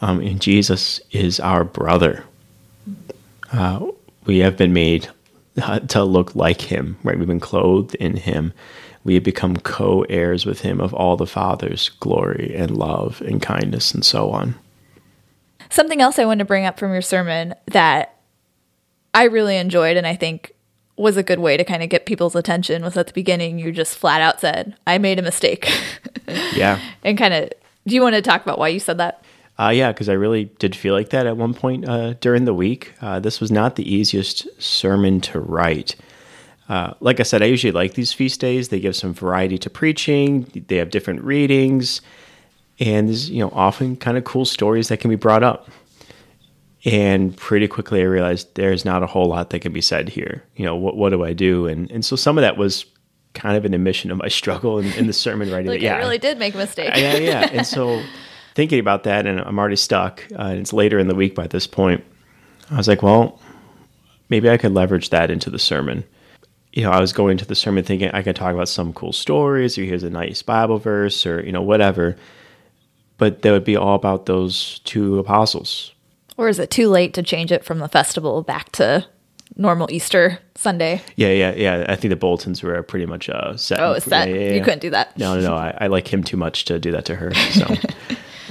um, 0.00 0.20
and 0.20 0.40
Jesus 0.40 1.00
is 1.10 1.38
our 1.40 1.64
brother. 1.64 2.24
Uh, 3.52 3.88
we 4.24 4.38
have 4.38 4.56
been 4.56 4.72
made 4.72 5.08
uh, 5.60 5.78
to 5.88 6.04
look 6.04 6.34
like 6.34 6.60
Him. 6.60 6.96
Right, 7.02 7.18
we've 7.18 7.26
been 7.26 7.40
clothed 7.40 7.94
in 7.96 8.16
Him. 8.16 8.52
We 9.04 9.14
have 9.14 9.24
become 9.24 9.56
co-heirs 9.56 10.46
with 10.46 10.60
Him 10.60 10.80
of 10.80 10.94
all 10.94 11.16
the 11.16 11.26
Father's 11.26 11.88
glory 11.88 12.54
and 12.56 12.76
love 12.76 13.20
and 13.22 13.42
kindness 13.42 13.92
and 13.92 14.04
so 14.04 14.30
on. 14.30 14.54
Something 15.70 16.00
else 16.00 16.18
I 16.18 16.24
wanted 16.24 16.40
to 16.40 16.44
bring 16.44 16.66
up 16.66 16.78
from 16.78 16.92
your 16.92 17.02
sermon 17.02 17.54
that 17.66 18.16
I 19.14 19.24
really 19.24 19.56
enjoyed, 19.56 19.96
and 19.96 20.06
I 20.06 20.14
think 20.14 20.52
was 20.96 21.16
a 21.16 21.22
good 21.22 21.38
way 21.38 21.56
to 21.56 21.64
kind 21.64 21.82
of 21.82 21.88
get 21.88 22.06
people's 22.06 22.36
attention 22.36 22.82
was 22.82 22.96
at 22.96 23.06
the 23.06 23.12
beginning 23.12 23.58
you 23.58 23.72
just 23.72 23.96
flat 23.96 24.20
out 24.20 24.40
said 24.40 24.76
i 24.86 24.98
made 24.98 25.18
a 25.18 25.22
mistake 25.22 25.70
yeah 26.54 26.78
and 27.02 27.16
kind 27.16 27.32
of 27.34 27.50
do 27.86 27.94
you 27.94 28.02
want 28.02 28.14
to 28.14 28.22
talk 28.22 28.42
about 28.42 28.58
why 28.58 28.68
you 28.68 28.78
said 28.78 28.98
that 28.98 29.24
uh, 29.66 29.70
yeah 29.70 29.92
because 29.92 30.08
i 30.08 30.12
really 30.12 30.44
did 30.58 30.74
feel 30.74 30.94
like 30.94 31.10
that 31.10 31.26
at 31.26 31.36
one 31.36 31.54
point 31.54 31.88
uh, 31.88 32.14
during 32.14 32.44
the 32.44 32.54
week 32.54 32.92
uh, 33.00 33.18
this 33.20 33.40
was 33.40 33.50
not 33.50 33.76
the 33.76 33.94
easiest 33.94 34.46
sermon 34.60 35.20
to 35.20 35.40
write 35.40 35.96
uh, 36.68 36.94
like 37.00 37.20
i 37.20 37.22
said 37.22 37.42
i 37.42 37.46
usually 37.46 37.72
like 37.72 37.94
these 37.94 38.12
feast 38.12 38.40
days 38.40 38.68
they 38.68 38.80
give 38.80 38.96
some 38.96 39.12
variety 39.12 39.58
to 39.58 39.70
preaching 39.70 40.42
they 40.68 40.76
have 40.76 40.90
different 40.90 41.22
readings 41.22 42.00
and 42.78 43.08
there's 43.08 43.30
you 43.30 43.40
know 43.40 43.50
often 43.54 43.96
kind 43.96 44.16
of 44.16 44.24
cool 44.24 44.44
stories 44.44 44.88
that 44.88 44.98
can 44.98 45.10
be 45.10 45.16
brought 45.16 45.42
up 45.42 45.68
and 46.84 47.36
pretty 47.36 47.68
quickly 47.68 48.00
I 48.00 48.04
realized 48.04 48.54
there's 48.54 48.84
not 48.84 49.02
a 49.02 49.06
whole 49.06 49.26
lot 49.26 49.50
that 49.50 49.60
can 49.60 49.72
be 49.72 49.80
said 49.80 50.08
here. 50.08 50.42
You 50.56 50.64
know, 50.64 50.74
what 50.74 50.96
what 50.96 51.10
do 51.10 51.24
I 51.24 51.32
do? 51.32 51.66
And 51.66 51.90
and 51.90 52.04
so 52.04 52.16
some 52.16 52.38
of 52.38 52.42
that 52.42 52.56
was 52.56 52.84
kind 53.34 53.56
of 53.56 53.64
an 53.64 53.72
admission 53.72 54.10
of 54.10 54.18
my 54.18 54.28
struggle 54.40 54.78
in, 54.78 54.92
in 54.94 55.06
the 55.06 55.12
sermon 55.12 55.50
writing. 55.50 55.68
like 55.68 55.80
yeah, 55.80 55.96
I 55.96 55.98
really 55.98 56.18
did 56.18 56.38
make 56.38 56.54
a 56.54 56.58
mistake. 56.58 56.92
yeah, 56.96 57.16
yeah. 57.16 57.48
And 57.52 57.66
so 57.66 58.02
thinking 58.54 58.78
about 58.78 59.04
that, 59.04 59.26
and 59.26 59.40
I'm 59.40 59.58
already 59.58 59.76
stuck. 59.76 60.24
Uh, 60.32 60.42
and 60.42 60.58
it's 60.58 60.72
later 60.72 60.98
in 60.98 61.08
the 61.08 61.14
week 61.14 61.34
by 61.34 61.46
this 61.46 61.66
point. 61.66 62.04
I 62.70 62.76
was 62.76 62.88
like, 62.88 63.02
well, 63.02 63.40
maybe 64.28 64.48
I 64.48 64.56
could 64.56 64.72
leverage 64.72 65.10
that 65.10 65.30
into 65.30 65.50
the 65.50 65.58
sermon. 65.58 66.04
You 66.72 66.84
know, 66.84 66.90
I 66.90 67.00
was 67.00 67.12
going 67.12 67.36
to 67.38 67.44
the 67.44 67.54
sermon 67.54 67.84
thinking 67.84 68.10
I 68.12 68.22
could 68.22 68.36
talk 68.36 68.54
about 68.54 68.68
some 68.68 68.92
cool 68.92 69.12
stories, 69.12 69.76
or 69.76 69.82
here's 69.82 70.02
a 70.02 70.10
nice 70.10 70.42
Bible 70.42 70.78
verse, 70.78 71.26
or 71.26 71.44
you 71.44 71.52
know, 71.52 71.62
whatever. 71.62 72.16
But 73.18 73.42
that 73.42 73.52
would 73.52 73.64
be 73.64 73.76
all 73.76 73.94
about 73.94 74.26
those 74.26 74.80
two 74.80 75.18
apostles 75.18 75.92
or 76.36 76.48
is 76.48 76.58
it 76.58 76.70
too 76.70 76.88
late 76.88 77.14
to 77.14 77.22
change 77.22 77.52
it 77.52 77.64
from 77.64 77.78
the 77.78 77.88
festival 77.88 78.42
back 78.42 78.72
to 78.72 79.06
normal 79.56 79.88
Easter 79.90 80.38
Sunday? 80.54 81.02
Yeah, 81.16 81.28
yeah, 81.28 81.54
yeah. 81.54 81.86
I 81.88 81.96
think 81.96 82.10
the 82.10 82.16
bulletins 82.16 82.62
were 82.62 82.82
pretty 82.82 83.06
much 83.06 83.28
uh, 83.28 83.56
set. 83.56 83.80
Oh, 83.80 83.92
it's 83.92 84.06
set. 84.06 84.28
Yeah, 84.28 84.34
yeah, 84.34 84.40
yeah. 84.48 84.54
You 84.54 84.62
couldn't 84.62 84.80
do 84.80 84.90
that. 84.90 85.16
No, 85.18 85.34
no, 85.34 85.40
no. 85.40 85.54
I, 85.54 85.76
I, 85.80 85.86
like 85.88 86.12
him 86.12 86.24
too 86.24 86.36
much 86.36 86.64
to 86.66 86.78
do 86.78 86.90
that 86.92 87.04
to 87.06 87.16
her. 87.16 87.32
So, 87.34 87.66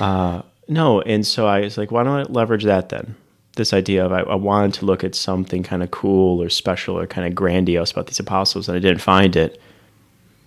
uh, 0.02 0.42
no. 0.68 1.02
And 1.02 1.26
so 1.26 1.48
I 1.48 1.62
was 1.62 1.78
like, 1.78 1.92
why 1.92 2.04
don't 2.04 2.20
I 2.20 2.24
leverage 2.24 2.64
that 2.64 2.90
then? 2.90 3.16
This 3.56 3.74
idea 3.74 4.06
of 4.06 4.12
I, 4.12 4.22
I 4.22 4.36
wanted 4.36 4.74
to 4.76 4.86
look 4.86 5.04
at 5.04 5.14
something 5.14 5.62
kind 5.64 5.84
of 5.84 5.92
cool 5.92 6.42
or 6.42 6.50
special 6.50 6.98
or 6.98 7.06
kind 7.06 7.28
of 7.28 7.36
grandiose 7.36 7.92
about 7.92 8.08
these 8.08 8.20
apostles, 8.20 8.68
and 8.68 8.76
I 8.76 8.80
didn't 8.80 9.02
find 9.02 9.36
it. 9.36 9.62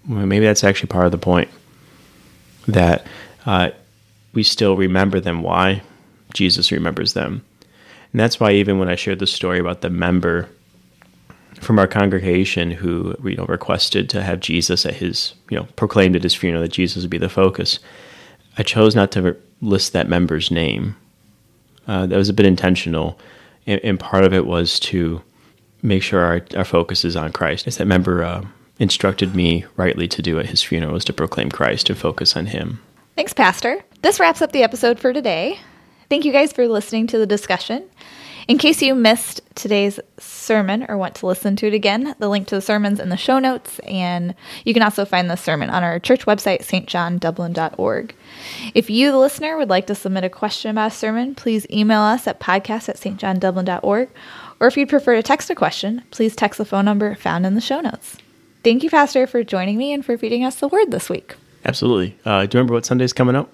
Well, 0.08 0.26
maybe 0.26 0.44
that's 0.44 0.64
actually 0.64 0.88
part 0.88 1.06
of 1.06 1.12
the 1.12 1.18
point 1.18 1.48
that 2.66 3.06
uh, 3.46 3.70
we 4.32 4.42
still 4.42 4.76
remember 4.76 5.20
them. 5.20 5.42
Why? 5.42 5.82
Jesus 6.32 6.72
remembers 6.72 7.12
them. 7.12 7.44
And 8.12 8.20
that's 8.20 8.40
why 8.40 8.52
even 8.52 8.78
when 8.78 8.88
I 8.88 8.94
shared 8.94 9.18
the 9.18 9.26
story 9.26 9.58
about 9.58 9.80
the 9.80 9.90
member 9.90 10.48
from 11.60 11.78
our 11.78 11.86
congregation 11.86 12.70
who 12.70 13.14
you 13.24 13.36
know 13.36 13.46
requested 13.46 14.10
to 14.10 14.22
have 14.22 14.40
Jesus 14.40 14.84
at 14.84 14.94
his 14.94 15.34
you 15.50 15.56
know 15.56 15.66
proclaimed 15.76 16.16
at 16.16 16.22
his 16.22 16.34
funeral 16.34 16.62
that 16.62 16.72
Jesus 16.72 17.02
would 17.02 17.10
be 17.10 17.18
the 17.18 17.28
focus, 17.28 17.78
I 18.56 18.62
chose 18.62 18.94
not 18.94 19.12
to 19.12 19.36
list 19.60 19.92
that 19.92 20.08
member's 20.08 20.50
name. 20.50 20.96
Uh, 21.86 22.06
that 22.06 22.16
was 22.16 22.28
a 22.28 22.34
bit 22.34 22.46
intentional, 22.46 23.18
and, 23.66 23.80
and, 23.84 24.00
part 24.00 24.24
of 24.24 24.32
it 24.32 24.46
was 24.46 24.80
to 24.80 25.20
make 25.82 26.02
sure 26.02 26.20
our, 26.20 26.40
our 26.56 26.64
focus 26.64 27.04
is 27.04 27.14
on 27.14 27.30
Christ. 27.30 27.66
As 27.66 27.76
that 27.76 27.86
member 27.86 28.24
uh, 28.24 28.42
instructed 28.78 29.34
me 29.34 29.66
rightly 29.76 30.08
to 30.08 30.22
do 30.22 30.38
at 30.38 30.46
his 30.46 30.62
funeral 30.62 30.94
was 30.94 31.04
to 31.04 31.12
proclaim 31.12 31.50
Christ 31.50 31.90
and 31.90 31.98
focus 31.98 32.36
on 32.36 32.46
Him. 32.46 32.80
Thanks, 33.16 33.32
Pastor. 33.32 33.84
This 34.02 34.18
wraps 34.18 34.42
up 34.42 34.52
the 34.52 34.62
episode 34.62 34.98
for 34.98 35.12
today. 35.12 35.58
Thank 36.08 36.24
you 36.24 36.32
guys 36.32 36.52
for 36.52 36.66
listening 36.66 37.06
to 37.08 37.18
the 37.18 37.26
discussion. 37.26 37.88
In 38.46 38.58
case 38.58 38.82
you 38.82 38.94
missed 38.94 39.40
today's 39.54 39.98
sermon 40.18 40.84
or 40.88 40.98
want 40.98 41.14
to 41.16 41.26
listen 41.26 41.56
to 41.56 41.66
it 41.66 41.72
again, 41.74 42.14
the 42.18 42.28
link 42.28 42.46
to 42.48 42.54
the 42.54 42.60
sermon's 42.60 43.00
in 43.00 43.08
the 43.08 43.16
show 43.16 43.38
notes, 43.38 43.78
and 43.80 44.34
you 44.64 44.74
can 44.74 44.82
also 44.82 45.06
find 45.06 45.30
the 45.30 45.36
sermon 45.36 45.70
on 45.70 45.82
our 45.82 45.98
church 45.98 46.26
website, 46.26 46.60
stjohndublin.org. 46.60 48.14
If 48.74 48.90
you, 48.90 49.10
the 49.10 49.18
listener, 49.18 49.56
would 49.56 49.70
like 49.70 49.86
to 49.86 49.94
submit 49.94 50.24
a 50.24 50.28
question 50.28 50.70
about 50.70 50.92
a 50.92 50.94
sermon, 50.94 51.34
please 51.34 51.66
email 51.70 52.00
us 52.00 52.26
at 52.26 52.38
podcast 52.40 52.88
at 52.90 52.96
stjohndublin.org, 52.96 54.10
or 54.60 54.66
if 54.66 54.76
you'd 54.76 54.88
prefer 54.90 55.14
to 55.14 55.22
text 55.22 55.48
a 55.48 55.54
question, 55.54 56.02
please 56.10 56.36
text 56.36 56.58
the 56.58 56.64
phone 56.66 56.84
number 56.84 57.14
found 57.14 57.46
in 57.46 57.54
the 57.54 57.60
show 57.62 57.80
notes. 57.80 58.18
Thank 58.62 58.82
you, 58.82 58.90
Pastor, 58.90 59.26
for 59.26 59.42
joining 59.42 59.78
me 59.78 59.92
and 59.92 60.04
for 60.04 60.18
feeding 60.18 60.44
us 60.44 60.56
the 60.56 60.68
word 60.68 60.90
this 60.90 61.08
week. 61.08 61.36
Absolutely. 61.64 62.18
Uh, 62.24 62.44
do 62.44 62.56
you 62.56 62.60
remember 62.60 62.74
what 62.74 62.84
Sunday's 62.84 63.12
coming 63.14 63.36
up? 63.36 63.50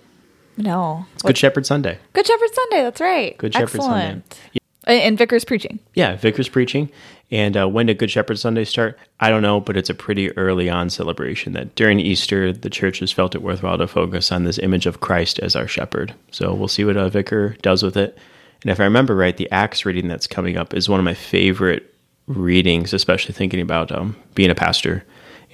No. 0.57 1.07
It's 1.15 1.23
Good 1.23 1.39
Shepherd 1.39 1.65
Sunday. 1.67 1.99
Good 2.13 2.27
Shepherd 2.27 2.51
Sunday. 2.53 2.83
That's 2.83 3.01
right. 3.01 3.39
Good 3.39 3.55
Shepherd 3.55 3.77
Excellent. 3.77 4.35
Sunday. 4.35 4.60
Yeah. 4.91 5.03
And 5.03 5.19
Vicar's 5.19 5.45
preaching. 5.45 5.79
Yeah, 5.95 6.17
Vicar's 6.17 6.49
preaching. 6.49 6.91
And 7.31 7.57
uh, 7.57 7.69
when 7.69 7.87
did 7.87 7.99
Good 7.99 8.11
Shepherd 8.11 8.39
Sunday 8.39 8.65
start? 8.65 8.99
I 9.21 9.31
don't 9.31 9.43
know, 9.43 9.61
but 9.61 9.77
it's 9.77 9.91
a 9.91 9.95
pretty 9.95 10.37
early 10.37 10.69
on 10.69 10.91
celebration 10.91 11.53
that 11.53 11.75
during 11.77 12.01
Easter, 12.01 12.53
the 12.53 12.71
church 12.71 12.99
has 12.99 13.13
felt 13.13 13.35
it 13.35 13.43
worthwhile 13.43 13.79
to 13.79 13.87
focus 13.87 14.33
on 14.33 14.45
this 14.45 14.59
image 14.59 14.87
of 14.87 15.01
Christ 15.01 15.39
as 15.39 15.55
our 15.55 15.69
shepherd. 15.69 16.13
So 16.33 16.53
we'll 16.53 16.69
see 16.69 16.85
what 16.85 16.97
a 16.97 17.03
uh, 17.03 17.09
Vicar 17.09 17.57
does 17.63 17.83
with 17.83 17.97
it. 17.97 18.19
And 18.63 18.71
if 18.71 18.81
I 18.81 18.85
remember 18.85 19.15
right, 19.15 19.37
the 19.37 19.51
Acts 19.51 19.87
reading 19.87 20.09
that's 20.09 20.27
coming 20.27 20.57
up 20.57 20.75
is 20.75 20.89
one 20.89 21.01
of 21.01 21.05
my 21.05 21.15
favorite 21.15 21.95
readings, 22.27 22.93
especially 22.93 23.33
thinking 23.33 23.61
about 23.61 23.93
um, 23.93 24.17
being 24.35 24.51
a 24.51 24.55
pastor 24.55 25.05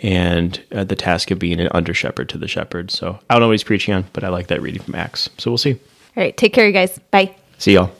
and 0.02 0.62
uh, 0.72 0.84
the 0.84 0.96
task 0.96 1.30
of 1.30 1.38
being 1.38 1.60
an 1.60 1.68
under 1.72 1.94
shepherd 1.94 2.28
to 2.30 2.38
the 2.38 2.48
shepherd. 2.48 2.90
So 2.90 3.18
I 3.30 3.34
don't 3.34 3.40
know 3.40 3.48
what 3.48 3.52
he's 3.52 3.64
preaching 3.64 3.94
on, 3.94 4.04
but 4.12 4.24
I 4.24 4.28
like 4.28 4.48
that 4.48 4.60
reading 4.60 4.82
from 4.82 4.94
Acts. 4.94 5.30
So 5.38 5.50
we'll 5.50 5.58
see. 5.58 5.72
All 5.74 6.22
right. 6.22 6.36
Take 6.36 6.52
care, 6.52 6.66
you 6.66 6.72
guys. 6.72 6.98
Bye. 7.10 7.34
See 7.58 7.74
y'all. 7.74 7.90